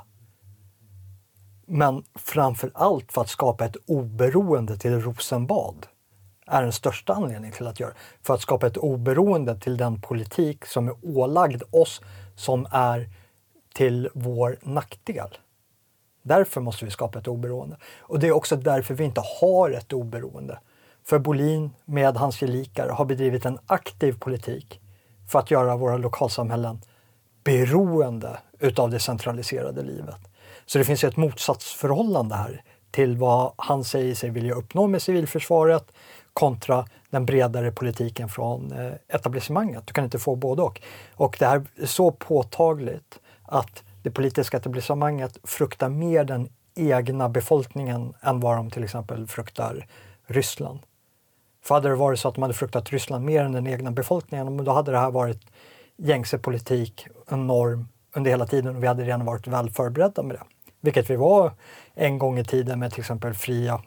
Men 1.65 2.03
framför 2.15 2.71
allt 2.73 3.11
för 3.11 3.21
att 3.21 3.29
skapa 3.29 3.65
ett 3.65 3.77
oberoende 3.85 4.77
till 4.77 5.01
Rosenbad 5.01 5.87
är 6.47 6.61
den 6.61 6.73
största 6.73 7.13
anledningen 7.13 7.55
till 7.57 7.67
att 7.67 7.79
göra. 7.79 7.93
För 8.23 8.33
att 8.33 8.41
skapa 8.41 8.67
ett 8.67 8.77
oberoende 8.77 9.59
till 9.59 9.77
den 9.77 10.01
politik 10.01 10.65
som 10.65 10.87
är 10.87 10.95
ålagd 11.17 11.63
oss 11.71 12.01
som 12.35 12.67
är 12.71 13.09
till 13.73 14.09
vår 14.13 14.57
nackdel. 14.61 15.37
Därför 16.23 16.61
måste 16.61 16.85
vi 16.85 16.91
skapa 16.91 17.19
ett 17.19 17.27
oberoende. 17.27 17.77
Och 17.99 18.19
det 18.19 18.27
är 18.27 18.31
också 18.31 18.55
därför 18.55 18.93
vi 18.93 19.03
inte 19.03 19.21
har 19.41 19.71
ett 19.71 19.93
oberoende. 19.93 20.59
För 21.03 21.19
Bolin 21.19 21.71
med 21.85 22.17
hans 22.17 22.39
gelikar 22.39 22.89
har 22.89 23.05
bedrivit 23.05 23.45
en 23.45 23.59
aktiv 23.67 24.19
politik 24.19 24.81
för 25.31 25.39
att 25.39 25.51
göra 25.51 25.77
våra 25.77 25.97
lokalsamhällen 25.97 26.81
beroende 27.43 28.39
utav 28.59 28.89
det 28.89 28.99
centraliserade 28.99 29.81
livet. 29.81 30.19
Så 30.65 30.77
det 30.77 30.83
finns 30.83 31.03
ett 31.03 31.17
motsatsförhållande 31.17 32.35
här 32.35 32.63
till 32.91 33.17
vad 33.17 33.53
han 33.57 33.83
säger 33.83 34.15
sig 34.15 34.29
vilja 34.29 34.53
uppnå 34.53 34.87
med 34.87 35.01
civilförsvaret 35.01 35.91
kontra 36.33 36.85
den 37.09 37.25
bredare 37.25 37.71
politiken 37.71 38.29
från 38.29 38.71
eh, 38.71 38.93
etablissemanget. 39.07 39.87
Du 39.87 39.93
kan 39.93 40.03
inte 40.03 40.19
få 40.19 40.35
både 40.35 40.61
och. 40.61 40.81
Och 41.15 41.35
det 41.39 41.45
här 41.45 41.65
är 41.75 41.85
så 41.85 42.11
påtagligt 42.11 43.19
att 43.51 43.83
det 44.03 44.11
politiska 44.11 44.57
etablissemanget 44.57 45.37
fruktar 45.43 45.89
mer 45.89 46.23
den 46.23 46.49
egna 46.75 47.29
befolkningen 47.29 48.13
än 48.21 48.39
vad 48.39 48.57
de 48.57 48.71
till 48.71 48.83
exempel 48.83 49.27
fruktar 49.27 49.87
Ryssland. 50.27 50.79
För 51.63 51.75
hade 51.75 51.89
det 51.89 51.95
varit 51.95 52.19
så 52.19 52.27
att 52.27 52.35
de 52.35 52.41
hade 52.41 52.53
fruktat 52.53 52.89
Ryssland 52.89 53.25
mer 53.25 53.43
än 53.43 53.51
den 53.51 53.67
egna 53.67 53.91
befolkningen, 53.91 54.65
då 54.65 54.71
hade 54.71 54.91
det 54.91 54.97
här 54.97 55.11
varit 55.11 55.41
gängse 55.97 56.37
politik, 56.37 57.07
en 57.27 57.47
norm 57.47 57.87
under 58.15 58.31
hela 58.31 58.45
tiden 58.47 58.75
och 58.75 58.83
vi 58.83 58.87
hade 58.87 59.03
redan 59.03 59.25
varit 59.25 59.47
väl 59.47 59.69
förberedda 59.69 60.23
med 60.23 60.35
det. 60.35 60.43
Vilket 60.81 61.09
vi 61.09 61.15
var 61.15 61.51
en 61.93 62.17
gång 62.17 62.39
i 62.39 62.43
tiden 62.43 62.79
med 62.79 62.91
till 62.91 62.99
exempel 62.99 63.33
fria 63.33 63.81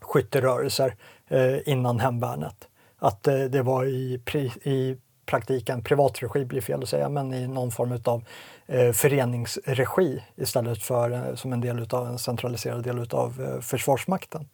skytterörelser 0.00 0.96
eh, 1.28 1.68
innan 1.68 2.00
hemvärnet. 2.00 2.68
Att 2.98 3.28
eh, 3.28 3.38
det 3.38 3.62
var 3.62 3.84
i, 3.84 4.20
i 4.62 4.96
praktiken 5.26 5.82
privat 5.82 6.22
regi 6.22 6.44
blir 6.44 6.60
fel 6.60 6.82
att 6.82 6.88
säga, 6.88 7.08
men 7.08 7.34
i 7.34 7.48
någon 7.48 7.70
form 7.70 7.98
av 8.04 8.24
Eh, 8.72 8.92
föreningsregi 8.92 10.22
istället 10.36 10.82
för 10.82 11.10
eh, 11.10 11.34
som 11.34 11.52
en 11.52 11.60
del 11.60 11.78
utav 11.78 12.06
en 12.06 12.18
centraliserad 12.18 12.82
del 12.82 13.06
av 13.10 13.40
eh, 13.42 13.60
Försvarsmakten. 13.60 14.48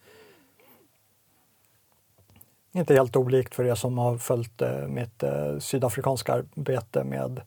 Inte 2.72 2.94
helt 2.94 3.16
olikt 3.16 3.54
för 3.54 3.64
er 3.64 3.74
som 3.74 3.98
har 3.98 4.18
följt 4.18 4.62
mitt 4.88 5.24
sydafrikanska 5.58 6.34
arbete 6.34 7.04
med 7.04 7.40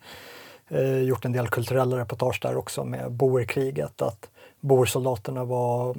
gjort 1.06 1.26
en 1.26 1.32
del 1.32 1.48
kulturella 1.48 1.98
reportage 1.98 2.40
där 2.42 2.58
också 2.58 2.84
med 2.84 3.12
boerkriget. 3.12 4.02
Att 4.02 4.30
boersoldaterna 4.60 5.44
var 5.44 5.98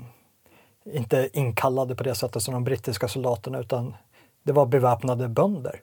inte 0.85 1.29
inkallade 1.33 1.95
på 1.95 2.03
det 2.03 2.15
sättet 2.15 2.43
som 2.43 2.55
de 2.55 2.65
brittiska 2.65 3.09
soldaterna 3.09 3.59
utan 3.59 3.95
det 4.43 4.53
var 4.53 4.67
beväpnade 4.67 5.29
bönder. 5.29 5.81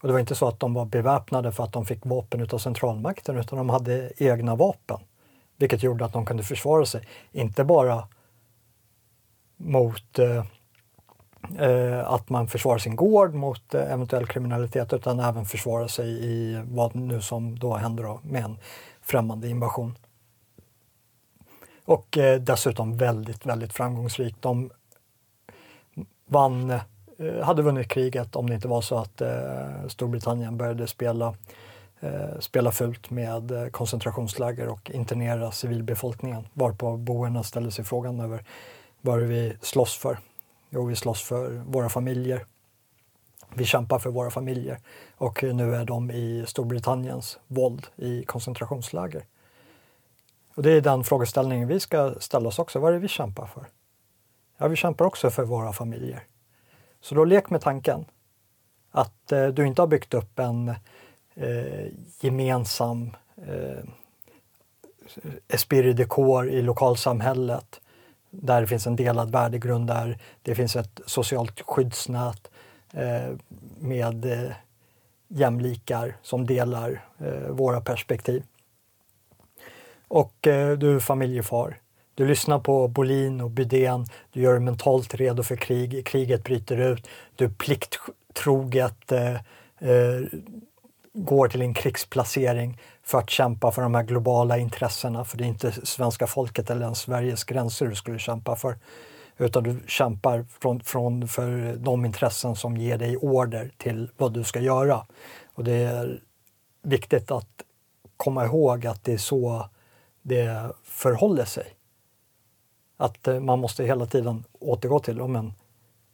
Och 0.00 0.08
det 0.08 0.12
var 0.12 0.20
inte 0.20 0.34
så 0.34 0.48
att 0.48 0.60
de 0.60 0.74
var 0.74 0.84
beväpnade 0.84 1.52
för 1.52 1.64
att 1.64 1.72
de 1.72 1.86
fick 1.86 2.06
vapen 2.06 2.48
av 2.52 2.58
centralmakten 2.58 3.36
utan 3.36 3.58
de 3.58 3.68
hade 3.68 4.12
egna 4.16 4.56
vapen. 4.56 4.98
Vilket 5.56 5.82
gjorde 5.82 6.04
att 6.04 6.12
de 6.12 6.26
kunde 6.26 6.42
försvara 6.42 6.86
sig, 6.86 7.08
inte 7.32 7.64
bara 7.64 8.08
mot 9.56 10.18
eh, 10.18 10.44
eh 11.58 12.12
att 12.12 12.28
man 12.28 12.48
försvarar 12.48 12.78
sin 12.78 12.96
gård 12.96 13.34
mot 13.34 13.74
eh, 13.74 13.92
eventuell 13.92 14.26
kriminalitet 14.26 14.92
utan 14.92 15.20
även 15.20 15.44
försvara 15.44 15.88
sig 15.88 16.08
i 16.08 16.62
vad 16.64 16.94
nu 16.94 17.20
som 17.20 17.58
då 17.58 17.74
händer 17.74 18.04
då 18.04 18.20
med 18.22 18.44
en 18.44 18.56
främmande 19.00 19.48
invasion. 19.48 19.98
Och 21.84 22.18
eh, 22.18 22.40
dessutom 22.40 22.96
väldigt, 22.96 23.46
väldigt 23.46 23.72
framgångsrikt. 23.72 24.42
De 24.42 24.70
vann, 26.26 26.70
eh, 26.70 26.80
Eh, 27.20 27.44
hade 27.44 27.62
vunnit 27.62 27.88
kriget 27.88 28.36
om 28.36 28.48
det 28.48 28.54
inte 28.54 28.68
var 28.68 28.80
så 28.80 28.98
att 28.98 29.20
eh, 29.20 29.86
Storbritannien 29.88 30.56
började 30.56 30.86
spela, 30.86 31.34
eh, 32.00 32.38
spela 32.40 32.72
fult 32.72 33.10
med 33.10 33.50
eh, 33.50 33.66
koncentrationsläger 33.66 34.68
och 34.68 34.90
internera 34.90 35.52
civilbefolkningen. 35.52 36.46
Varpå 36.52 36.96
boerna 36.96 37.42
ställde 37.42 37.70
sig 37.70 37.84
frågan 37.84 38.20
över 38.20 38.44
vad 39.00 39.20
vi 39.20 39.56
slåss 39.62 39.96
för. 39.96 40.18
Jo, 40.70 40.86
vi 40.86 40.96
slåss 40.96 41.22
för 41.22 41.50
våra 41.50 41.88
familjer. 41.88 42.46
Vi 43.54 43.64
kämpar 43.64 43.98
för 43.98 44.10
våra 44.10 44.30
familjer 44.30 44.78
och 45.16 45.42
nu 45.42 45.74
är 45.74 45.84
de 45.84 46.10
i 46.10 46.44
Storbritanniens 46.46 47.38
våld 47.46 47.86
i 47.96 48.22
koncentrationsläger. 48.22 49.24
Och 50.54 50.62
det 50.62 50.72
är 50.72 50.80
den 50.80 51.04
frågeställningen 51.04 51.68
vi 51.68 51.80
ska 51.80 52.14
ställa 52.20 52.48
oss 52.48 52.58
också. 52.58 52.78
Vad 52.78 52.90
är 52.90 52.94
det 52.94 53.00
vi 53.00 53.08
kämpar 53.08 53.46
för? 53.46 53.66
Ja, 54.58 54.68
vi 54.68 54.76
kämpar 54.76 55.04
också 55.04 55.30
för 55.30 55.44
våra 55.44 55.72
familjer. 55.72 56.22
Så 57.00 57.14
då 57.14 57.24
lek 57.24 57.50
med 57.50 57.60
tanken 57.60 58.04
att 58.90 59.32
eh, 59.32 59.46
du 59.46 59.66
inte 59.66 59.82
har 59.82 59.86
byggt 59.86 60.14
upp 60.14 60.38
en 60.38 60.68
eh, 61.34 61.86
gemensam 62.20 63.16
eh, 63.46 63.84
esprit 65.48 65.96
de 65.96 66.04
corps 66.04 66.46
i 66.46 66.62
lokalsamhället 66.62 67.80
där 68.30 68.60
det 68.60 68.66
finns 68.66 68.86
en 68.86 68.96
delad 68.96 69.32
värdegrund, 69.32 69.86
där 69.86 70.18
det 70.42 70.54
finns 70.54 70.76
ett 70.76 71.00
socialt 71.06 71.60
skyddsnät 71.60 72.50
eh, 72.92 73.34
med 73.78 74.24
eh, 74.24 74.52
jämlikar 75.28 76.16
som 76.22 76.46
delar 76.46 77.04
eh, 77.18 77.48
våra 77.48 77.80
perspektiv 77.80 78.44
och 80.10 80.46
eh, 80.46 80.78
du 80.78 80.96
är 80.96 81.00
familjefar. 81.00 81.78
Du 82.20 82.26
lyssnar 82.26 82.58
på 82.58 82.88
Bolin 82.88 83.40
och 83.40 83.50
Bydén, 83.50 84.06
du 84.32 84.40
gör 84.40 84.52
dig 84.52 84.60
mentalt 84.60 85.14
redo 85.14 85.42
för 85.42 85.56
krig, 85.56 86.06
kriget 86.06 86.44
bryter 86.44 86.76
ut, 86.76 87.06
du 87.36 87.50
plikttroget 87.50 89.12
eh, 89.12 89.34
eh, 89.78 90.20
går 91.12 91.48
till 91.48 91.62
en 91.62 91.74
krigsplacering 91.74 92.80
för 93.02 93.18
att 93.18 93.30
kämpa 93.30 93.72
för 93.72 93.82
de 93.82 93.94
här 93.94 94.02
globala 94.02 94.58
intressena, 94.58 95.24
för 95.24 95.38
det 95.38 95.44
är 95.44 95.48
inte 95.48 95.86
svenska 95.86 96.26
folket 96.26 96.70
eller 96.70 96.82
ens 96.82 96.98
Sveriges 96.98 97.44
gränser 97.44 97.86
du 97.86 97.94
skulle 97.94 98.18
kämpa 98.18 98.56
för, 98.56 98.78
utan 99.36 99.62
du 99.62 99.80
kämpar 99.86 100.46
från, 100.60 100.80
från, 100.80 101.28
för 101.28 101.76
de 101.76 102.04
intressen 102.04 102.56
som 102.56 102.76
ger 102.76 102.98
dig 102.98 103.16
order 103.16 103.70
till 103.76 104.10
vad 104.16 104.32
du 104.32 104.44
ska 104.44 104.60
göra. 104.60 105.06
Och 105.54 105.64
det 105.64 105.74
är 105.74 106.20
viktigt 106.82 107.30
att 107.30 107.64
komma 108.16 108.44
ihåg 108.44 108.86
att 108.86 109.04
det 109.04 109.12
är 109.12 109.18
så 109.18 109.68
det 110.22 110.72
förhåller 110.84 111.44
sig. 111.44 111.76
Att 113.00 113.28
eh, 113.28 113.40
man 113.40 113.58
måste 113.58 113.84
hela 113.84 114.06
tiden 114.06 114.44
återgå 114.58 114.98
till, 114.98 115.16
men 115.16 115.52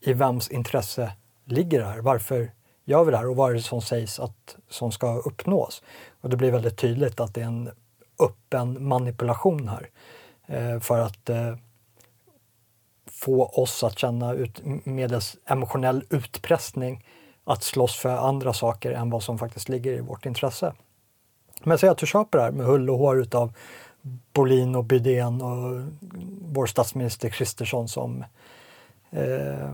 i 0.01 0.13
vems 0.13 0.49
intresse 0.49 1.13
ligger 1.45 1.79
det 1.79 1.87
här? 1.87 1.99
Varför 1.99 2.51
gör 2.85 3.05
vi 3.05 3.11
det 3.11 3.17
här 3.17 3.29
och 3.29 3.37
vad 3.37 3.51
är 3.51 3.55
det 3.55 3.63
som 3.63 3.83
sägs 3.83 4.21
att 4.21 4.57
som 4.69 4.93
ska 4.93 5.17
uppnås? 5.17 5.83
Och 6.21 6.31
det 6.31 6.37
blir 6.37 6.53
väldigt 6.53 6.77
tydligt 6.77 7.21
att 7.21 7.35
det 7.35 7.41
är 7.41 7.47
en 7.47 7.71
öppen 8.19 8.89
manipulation 8.89 9.69
här 9.69 9.91
eh, 10.47 10.81
för 10.81 10.99
att 10.99 11.31
eh, 11.31 11.57
få 13.11 13.47
oss 13.47 13.85
att 13.85 13.99
känna 13.99 14.33
ut, 14.33 14.61
medelst 14.85 15.37
emotionell 15.45 16.05
utpressning 16.11 17.05
att 17.45 17.63
slåss 17.63 17.97
för 17.97 18.17
andra 18.17 18.53
saker 18.53 18.93
än 18.93 19.11
vad 19.11 19.23
som 19.23 19.39
faktiskt 19.39 19.69
ligger 19.69 19.93
i 19.93 20.01
vårt 20.01 20.27
intresse. 20.27 20.75
Men 21.63 21.79
säg 21.79 21.89
att 21.89 21.99
du 21.99 22.07
köper 22.07 22.39
det 22.39 22.45
här 22.45 22.53
med 22.53 22.67
hull 22.67 22.91
och 22.91 22.99
hår 22.99 23.21
utav 23.21 23.53
Bolin 24.33 24.75
och 24.75 24.85
Bydén 24.85 25.43
och 25.43 25.83
vår 26.41 26.67
statsminister 26.67 27.29
Kristersson 27.29 27.89
som, 27.89 28.25
eh, 29.11 29.73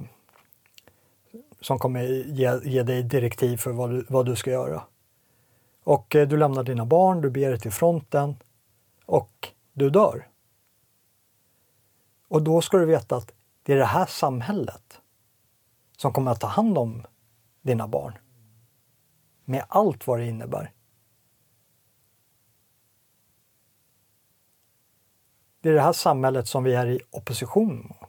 som 1.60 1.78
kommer 1.78 2.02
ge, 2.02 2.60
ge 2.64 2.82
dig 2.82 3.02
direktiv 3.02 3.56
för 3.56 3.72
vad 3.72 3.90
du, 3.90 4.06
vad 4.08 4.26
du 4.26 4.36
ska 4.36 4.50
göra. 4.50 4.82
Och 5.84 6.16
eh, 6.16 6.28
du 6.28 6.36
lämnar 6.36 6.64
dina 6.64 6.86
barn, 6.86 7.20
du 7.20 7.30
beger 7.30 7.50
dig 7.50 7.60
till 7.60 7.72
fronten 7.72 8.36
och 9.06 9.48
du 9.72 9.90
dör. 9.90 10.28
Och 12.28 12.42
då 12.42 12.60
ska 12.60 12.78
du 12.78 12.86
veta 12.86 13.16
att 13.16 13.32
det 13.62 13.72
är 13.72 13.76
det 13.76 13.84
här 13.84 14.06
samhället 14.06 15.00
som 15.96 16.12
kommer 16.12 16.30
att 16.30 16.40
ta 16.40 16.46
hand 16.46 16.78
om 16.78 17.06
dina 17.62 17.88
barn. 17.88 18.12
Med 19.44 19.64
allt 19.68 20.06
vad 20.06 20.18
det 20.18 20.26
innebär. 20.26 20.72
Det 25.62 25.68
är 25.68 25.72
det 25.72 25.80
här 25.80 25.92
samhället 25.92 26.48
som 26.48 26.64
vi 26.64 26.74
är 26.74 26.86
i 26.86 27.00
opposition 27.10 27.76
mot. 27.76 28.08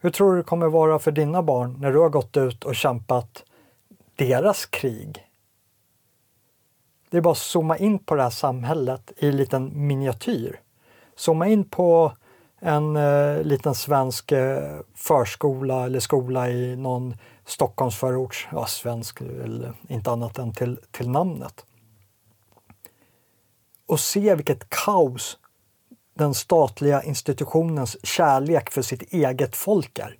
Hur 0.00 0.10
tror 0.10 0.32
du 0.32 0.38
det 0.38 0.44
kommer 0.44 0.66
vara 0.66 0.98
för 0.98 1.12
dina 1.12 1.42
barn 1.42 1.76
när 1.80 1.92
du 1.92 1.98
har 1.98 2.08
gått 2.08 2.36
ut 2.36 2.64
och 2.64 2.76
kämpat 2.76 3.44
deras 4.16 4.66
krig? 4.66 5.26
Det 7.10 7.16
är 7.16 7.20
bara 7.20 7.32
att 7.32 7.38
zooma 7.38 7.76
in 7.76 7.98
på 7.98 8.14
det 8.14 8.22
här 8.22 8.30
samhället 8.30 9.12
i 9.16 9.28
en 9.28 9.36
liten 9.36 9.86
miniatyr. 9.86 10.60
Zooma 11.16 11.48
in 11.48 11.64
på 11.64 12.12
en 12.58 12.96
eh, 12.96 13.42
liten 13.42 13.74
svensk 13.74 14.32
eh, 14.32 14.80
förskola 14.94 15.84
eller 15.84 16.00
skola 16.00 16.50
i 16.50 16.76
någon 16.76 17.16
Stockholmsförort. 17.44 18.48
Ja, 18.52 18.66
svensk 18.66 19.20
eller 19.20 19.72
inte 19.88 20.10
annat 20.10 20.38
än 20.38 20.52
till, 20.52 20.78
till 20.90 21.10
namnet. 21.10 21.64
Och 23.86 24.00
se 24.00 24.34
vilket 24.34 24.70
kaos 24.70 25.38
den 26.20 26.34
statliga 26.34 27.02
institutionens 27.02 28.06
kärlek 28.06 28.70
för 28.70 28.82
sitt 28.82 29.02
eget 29.02 29.56
folk 29.56 29.98
är. 29.98 30.18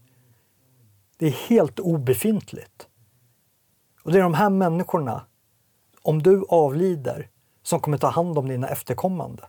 Det 1.17 1.27
är 1.27 1.31
helt 1.31 1.81
obefintligt. 1.81 2.89
Och 4.03 4.13
det 4.13 4.19
är 4.19 4.23
de 4.23 4.35
här 4.35 4.51
människorna, 4.51 5.27
om 6.03 6.23
du 6.23 6.45
avlider, 6.49 7.29
som 7.63 7.81
kommer 7.81 7.99
ta 7.99 8.09
hand 8.09 8.39
om 8.39 8.49
dina 8.49 8.69
efterkommande. 8.69 9.43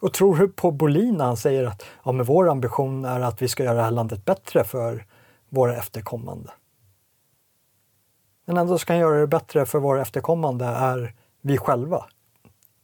Och 0.00 0.12
tror 0.12 0.36
du 0.36 0.48
på 0.48 0.70
Bolin 0.70 1.14
när 1.14 1.24
han 1.24 1.36
säger 1.36 1.64
att 1.64 1.84
ja, 2.04 2.12
men 2.12 2.26
vår 2.26 2.48
ambition 2.48 3.04
är 3.04 3.20
att 3.20 3.42
vi 3.42 3.48
ska 3.48 3.64
göra 3.64 3.76
det 3.76 3.82
här 3.82 3.90
landet 3.90 4.24
bättre 4.24 4.64
för 4.64 5.06
våra 5.48 5.76
efterkommande? 5.76 6.50
Den 8.46 8.56
enda 8.56 8.78
som 8.78 8.86
kan 8.86 8.98
göra 8.98 9.20
det 9.20 9.26
bättre 9.26 9.66
för 9.66 9.78
våra 9.78 10.02
efterkommande 10.02 10.64
är 10.64 11.14
vi 11.40 11.58
själva 11.58 12.06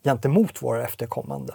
gentemot 0.04 0.62
våra 0.62 0.84
efterkommande. 0.84 1.54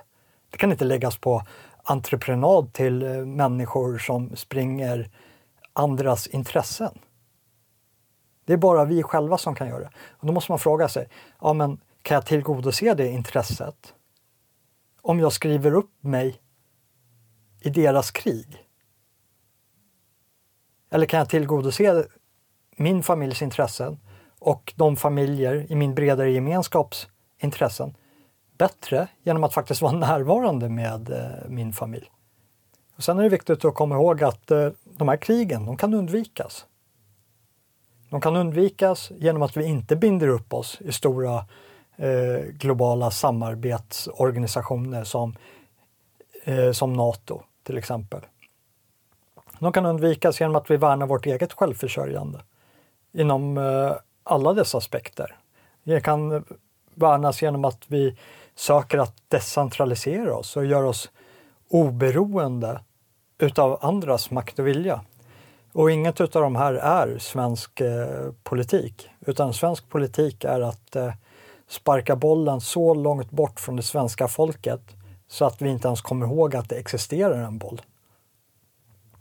Det 0.55 0.59
kan 0.59 0.71
inte 0.71 0.85
läggas 0.85 1.17
på 1.17 1.43
entreprenad 1.83 2.73
till 2.73 3.03
eh, 3.03 3.25
människor 3.25 3.97
som 3.97 4.35
springer 4.35 5.09
andras 5.73 6.27
intressen. 6.27 6.99
Det 8.45 8.53
är 8.53 8.57
bara 8.57 8.85
vi 8.85 9.03
själva 9.03 9.37
som 9.37 9.55
kan 9.55 9.67
göra 9.67 9.79
det. 9.79 9.89
Och 10.09 10.27
då 10.27 10.33
måste 10.33 10.51
man 10.51 10.59
fråga 10.59 10.87
sig, 10.87 11.09
ja 11.41 11.53
men 11.53 11.77
kan 12.01 12.15
jag 12.15 12.25
tillgodose 12.25 12.93
det 12.93 13.09
intresset 13.09 13.93
om 15.01 15.19
jag 15.19 15.33
skriver 15.33 15.73
upp 15.73 16.03
mig 16.03 16.41
i 17.61 17.69
deras 17.69 18.11
krig? 18.11 18.67
Eller 20.91 21.05
kan 21.05 21.17
jag 21.17 21.29
tillgodose 21.29 22.07
min 22.75 23.03
familjs 23.03 23.41
intressen 23.41 23.99
och 24.39 24.73
de 24.75 24.95
familjer 24.95 25.71
i 25.71 25.75
min 25.75 25.95
bredare 25.95 26.31
gemenskaps 26.31 27.07
intressen 27.37 27.95
bättre 28.57 29.07
genom 29.23 29.43
att 29.43 29.53
faktiskt 29.53 29.81
vara 29.81 29.91
närvarande 29.97 30.69
med 30.69 31.09
eh, 31.09 31.49
min 31.49 31.73
familj. 31.73 32.11
Och 32.95 33.03
sen 33.03 33.19
är 33.19 33.23
det 33.23 33.29
viktigt 33.29 33.65
att 33.65 33.75
komma 33.75 33.95
ihåg 33.95 34.23
att 34.23 34.51
eh, 34.51 34.69
de 34.83 35.07
här 35.07 35.17
krigen, 35.17 35.65
de 35.65 35.77
kan 35.77 35.93
undvikas. 35.93 36.65
De 38.09 38.21
kan 38.21 38.35
undvikas 38.35 39.11
genom 39.17 39.41
att 39.41 39.57
vi 39.57 39.65
inte 39.65 39.95
binder 39.95 40.27
upp 40.27 40.53
oss 40.53 40.81
i 40.81 40.91
stora 40.91 41.45
eh, 41.95 42.39
globala 42.51 43.11
samarbetsorganisationer 43.11 45.03
som, 45.03 45.35
eh, 46.43 46.71
som 46.71 46.93
Nato 46.93 47.41
till 47.63 47.77
exempel. 47.77 48.21
De 49.59 49.71
kan 49.71 49.85
undvikas 49.85 50.41
genom 50.41 50.55
att 50.55 50.71
vi 50.71 50.77
värnar 50.77 51.07
vårt 51.07 51.25
eget 51.25 51.53
självförsörjande 51.53 52.41
inom 53.13 53.57
eh, 53.57 53.91
alla 54.23 54.53
dessa 54.53 54.77
aspekter. 54.77 55.35
Det 55.83 56.01
kan 56.01 56.45
värnas 56.93 57.41
genom 57.41 57.65
att 57.65 57.83
vi 57.87 58.17
söker 58.55 58.97
att 58.97 59.15
decentralisera 59.27 60.37
oss 60.37 60.57
och 60.57 60.65
göra 60.65 60.89
oss 60.89 61.11
oberoende 61.69 62.81
utav 63.37 63.79
andras 63.81 64.31
makt 64.31 64.59
och 64.59 64.67
vilja. 64.67 65.01
Och 65.73 65.91
inget 65.91 66.21
utav 66.21 66.41
de 66.41 66.55
här 66.55 66.73
är 66.73 67.17
svensk 67.17 67.81
eh, 67.81 68.31
politik, 68.43 69.09
utan 69.19 69.53
svensk 69.53 69.89
politik 69.89 70.43
är 70.43 70.61
att 70.61 70.95
eh, 70.95 71.13
sparka 71.67 72.15
bollen 72.15 72.61
så 72.61 72.93
långt 72.93 73.31
bort 73.31 73.59
från 73.59 73.75
det 73.75 73.83
svenska 73.83 74.27
folket 74.27 74.81
så 75.27 75.45
att 75.45 75.61
vi 75.61 75.69
inte 75.69 75.87
ens 75.87 76.01
kommer 76.01 76.25
ihåg 76.25 76.55
att 76.55 76.69
det 76.69 76.75
existerar 76.75 77.43
en 77.43 77.57
boll. 77.57 77.81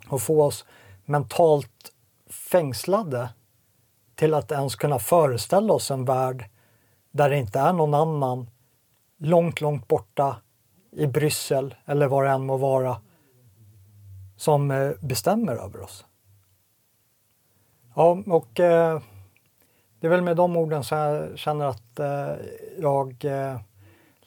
Och 0.09 0.23
få 0.23 0.42
oss 0.42 0.64
mentalt 1.05 1.92
fängslade 2.31 3.29
till 4.14 4.35
att 4.35 4.53
ens 4.53 4.77
kunna 4.77 4.99
föreställa 4.99 5.73
oss 5.73 5.90
en 5.90 6.05
värld 6.05 6.44
där 7.11 7.31
det 7.31 7.37
inte 7.37 7.59
är 7.61 7.73
någon 7.73 7.94
annan 7.94 8.51
långt, 9.18 9.61
långt 9.61 9.88
borta 9.88 10.37
i 10.90 11.07
Bryssel 11.07 11.74
eller 11.85 12.07
var 12.07 12.24
det 12.24 12.31
än 12.31 12.46
må 12.46 12.57
vara 12.57 12.96
som 14.37 14.70
eh, 14.70 14.90
bestämmer 15.00 15.57
över 15.57 15.81
oss. 15.81 16.07
Ja, 17.94 18.22
och 18.27 18.61
eh, 18.61 19.00
det 20.00 20.07
är 20.07 20.11
väl 20.11 20.22
med 20.22 20.37
de 20.37 20.57
orden 20.57 20.85
som 20.85 20.98
jag 20.98 21.38
känner 21.38 21.66
att 21.66 21.98
eh, 21.98 22.35
jag 22.79 23.24
eh, 23.24 23.57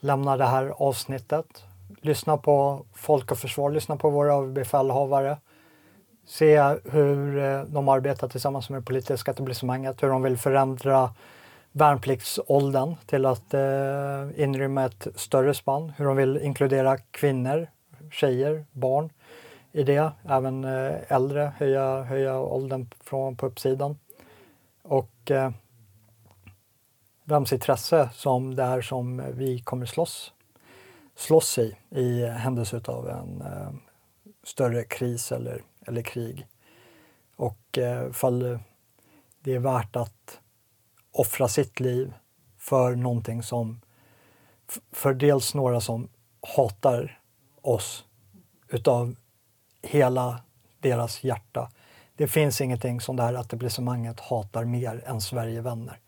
lämnar 0.00 0.38
det 0.38 0.44
här 0.44 0.72
avsnittet. 0.76 1.64
Lyssna 2.00 2.36
på 2.36 2.84
Folk 2.94 3.32
och 3.32 3.38
Försvar, 3.38 3.70
lyssna 3.70 3.96
på 3.96 4.10
våra 4.10 4.34
överbefälhavare. 4.34 5.38
Se 6.26 6.76
hur 6.84 7.38
eh, 7.38 7.62
de 7.62 7.88
arbetar 7.88 8.28
tillsammans 8.28 8.70
med 8.70 8.80
det 8.82 8.86
politiska 8.86 9.30
etablissemanget, 9.30 10.02
hur 10.02 10.08
de 10.08 10.22
vill 10.22 10.36
förändra 10.36 11.14
värnpliktsåldern 11.78 12.96
till 13.06 13.26
att 13.26 13.54
eh, 13.54 14.28
inrymma 14.36 14.84
ett 14.84 15.06
större 15.14 15.54
spann, 15.54 15.92
hur 15.96 16.04
de 16.04 16.16
vill 16.16 16.36
inkludera 16.36 16.98
kvinnor, 16.98 17.68
tjejer, 18.10 18.64
barn 18.72 19.12
i 19.72 19.82
det, 19.82 20.12
även 20.28 20.64
eh, 20.64 21.12
äldre, 21.12 21.52
höja, 21.56 22.02
höja 22.02 22.40
åldern 22.40 22.90
från 23.00 23.36
på 23.36 23.46
uppsidan. 23.46 23.98
Och 24.82 25.30
eh, 25.30 25.50
vems 27.24 27.52
intresse 27.52 28.10
som 28.12 28.54
det 28.54 28.62
är 28.62 28.80
som 28.80 29.22
vi 29.34 29.58
kommer 29.58 29.86
slåss, 29.86 30.32
slåss 31.16 31.58
i, 31.58 31.76
i 31.90 32.26
händelse 32.26 32.80
av 32.84 33.08
en 33.08 33.42
eh, 33.42 33.70
större 34.44 34.84
kris 34.84 35.32
eller, 35.32 35.62
eller 35.86 36.02
krig. 36.02 36.46
Och 37.36 37.78
eh, 37.78 38.12
fall 38.12 38.58
det 39.40 39.54
är 39.54 39.58
värt 39.58 39.96
att 39.96 40.40
offra 41.18 41.48
sitt 41.48 41.80
liv 41.80 42.14
för 42.58 42.96
någonting 42.96 43.42
som, 43.42 43.80
för 44.92 45.14
dels 45.14 45.54
några 45.54 45.80
som 45.80 46.08
hatar 46.56 47.20
oss 47.62 48.04
utav 48.68 49.16
hela 49.82 50.42
deras 50.80 51.24
hjärta. 51.24 51.70
Det 52.16 52.28
finns 52.28 52.60
ingenting 52.60 53.00
som 53.00 53.16
det 53.16 53.22
här 53.22 53.34
etablissemanget 53.34 54.20
hatar 54.20 54.64
mer 54.64 55.04
än 55.06 55.20
Sverigevänner. 55.20 55.98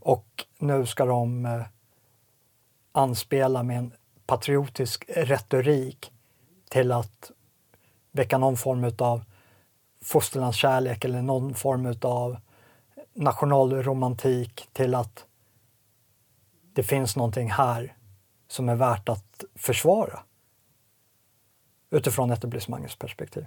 Och 0.00 0.44
nu 0.58 0.86
ska 0.86 1.04
de 1.04 1.46
eh, 1.46 1.62
anspela 2.92 3.62
med 3.62 3.78
en 3.78 3.92
patriotisk 4.26 5.04
retorik 5.08 6.12
till 6.68 6.92
att 6.92 7.30
väcka 8.12 8.38
någon 8.38 8.56
form 8.56 8.92
av 8.98 9.24
fosterlandskärlek 10.02 11.04
eller 11.04 11.22
någon 11.22 11.54
form 11.54 11.94
av 12.02 12.36
nationalromantik 13.18 14.68
till 14.72 14.94
att 14.94 15.26
det 16.72 16.82
finns 16.82 17.16
någonting 17.16 17.50
här 17.50 17.96
som 18.48 18.68
är 18.68 18.74
värt 18.74 19.08
att 19.08 19.44
försvara 19.54 20.20
utifrån 21.90 22.30
etablissemangets 22.30 22.96
perspektiv. 22.96 23.46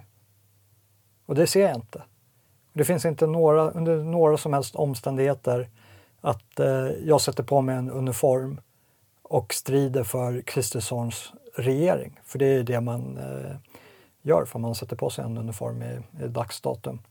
Och 1.26 1.34
det 1.34 1.46
ser 1.46 1.62
jag 1.62 1.74
inte. 1.74 2.02
Det 2.72 2.84
finns 2.84 3.04
inte 3.04 3.26
några, 3.26 3.70
under 3.70 3.96
några 3.96 4.36
som 4.36 4.52
helst 4.52 4.76
omständigheter 4.76 5.70
att 6.20 6.60
eh, 6.60 6.86
jag 7.04 7.20
sätter 7.20 7.42
på 7.42 7.60
mig 7.60 7.76
en 7.76 7.90
uniform 7.90 8.60
och 9.22 9.54
strider 9.54 10.04
för 10.04 10.42
Kristerssons 10.42 11.32
regering. 11.56 12.20
För 12.24 12.38
det 12.38 12.46
är 12.46 12.62
det 12.62 12.80
man 12.80 13.18
eh, 13.18 13.56
gör 14.22 14.44
för 14.44 14.58
man 14.58 14.74
sätter 14.74 14.96
på 14.96 15.10
sig 15.10 15.24
en 15.24 15.38
uniform 15.38 15.82
i, 15.82 16.24
i 16.24 16.28
dagsdatum. 16.28 17.02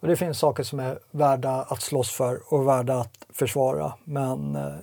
Och 0.00 0.08
det 0.08 0.16
finns 0.16 0.38
saker 0.38 0.62
som 0.62 0.80
är 0.80 0.98
värda 1.10 1.50
att 1.50 1.82
slåss 1.82 2.10
för 2.10 2.54
och 2.54 2.68
värda 2.68 3.00
att 3.00 3.26
försvara. 3.30 3.92
Men 4.04 4.56
eh, 4.56 4.74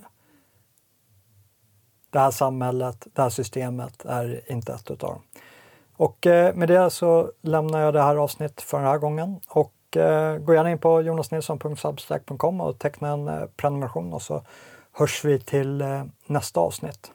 det 2.10 2.20
här 2.20 2.32
samhället, 2.32 3.08
det 3.14 3.22
här 3.22 3.30
systemet 3.30 4.06
är 4.06 4.52
inte 4.52 4.74
ett 4.74 4.92
utav 4.92 5.10
dem. 5.10 5.22
Och 5.98 6.28
eh, 6.28 6.56
med 6.56 6.68
det 6.68 6.90
så 6.90 7.32
lämnar 7.42 7.80
jag 7.80 7.94
det 7.94 8.02
här 8.02 8.16
avsnittet 8.16 8.62
för 8.62 8.78
den 8.78 8.88
här 8.88 8.98
gången. 8.98 9.40
Och 9.48 9.98
eh, 9.98 10.38
gå 10.38 10.54
gärna 10.54 10.72
in 10.72 10.78
på 10.78 11.02
jonasnilsson.substack.com 11.02 12.62
och 12.62 12.80
teckna 12.80 13.10
en 13.10 13.28
eh, 13.28 13.46
prenumeration 13.58 14.14
och 14.14 14.22
så 14.22 14.44
hörs 14.92 15.26
vi 15.26 15.40
till 15.40 15.82
eh, 15.82 16.04
nästa 16.28 16.60
avsnitt. 16.60 17.12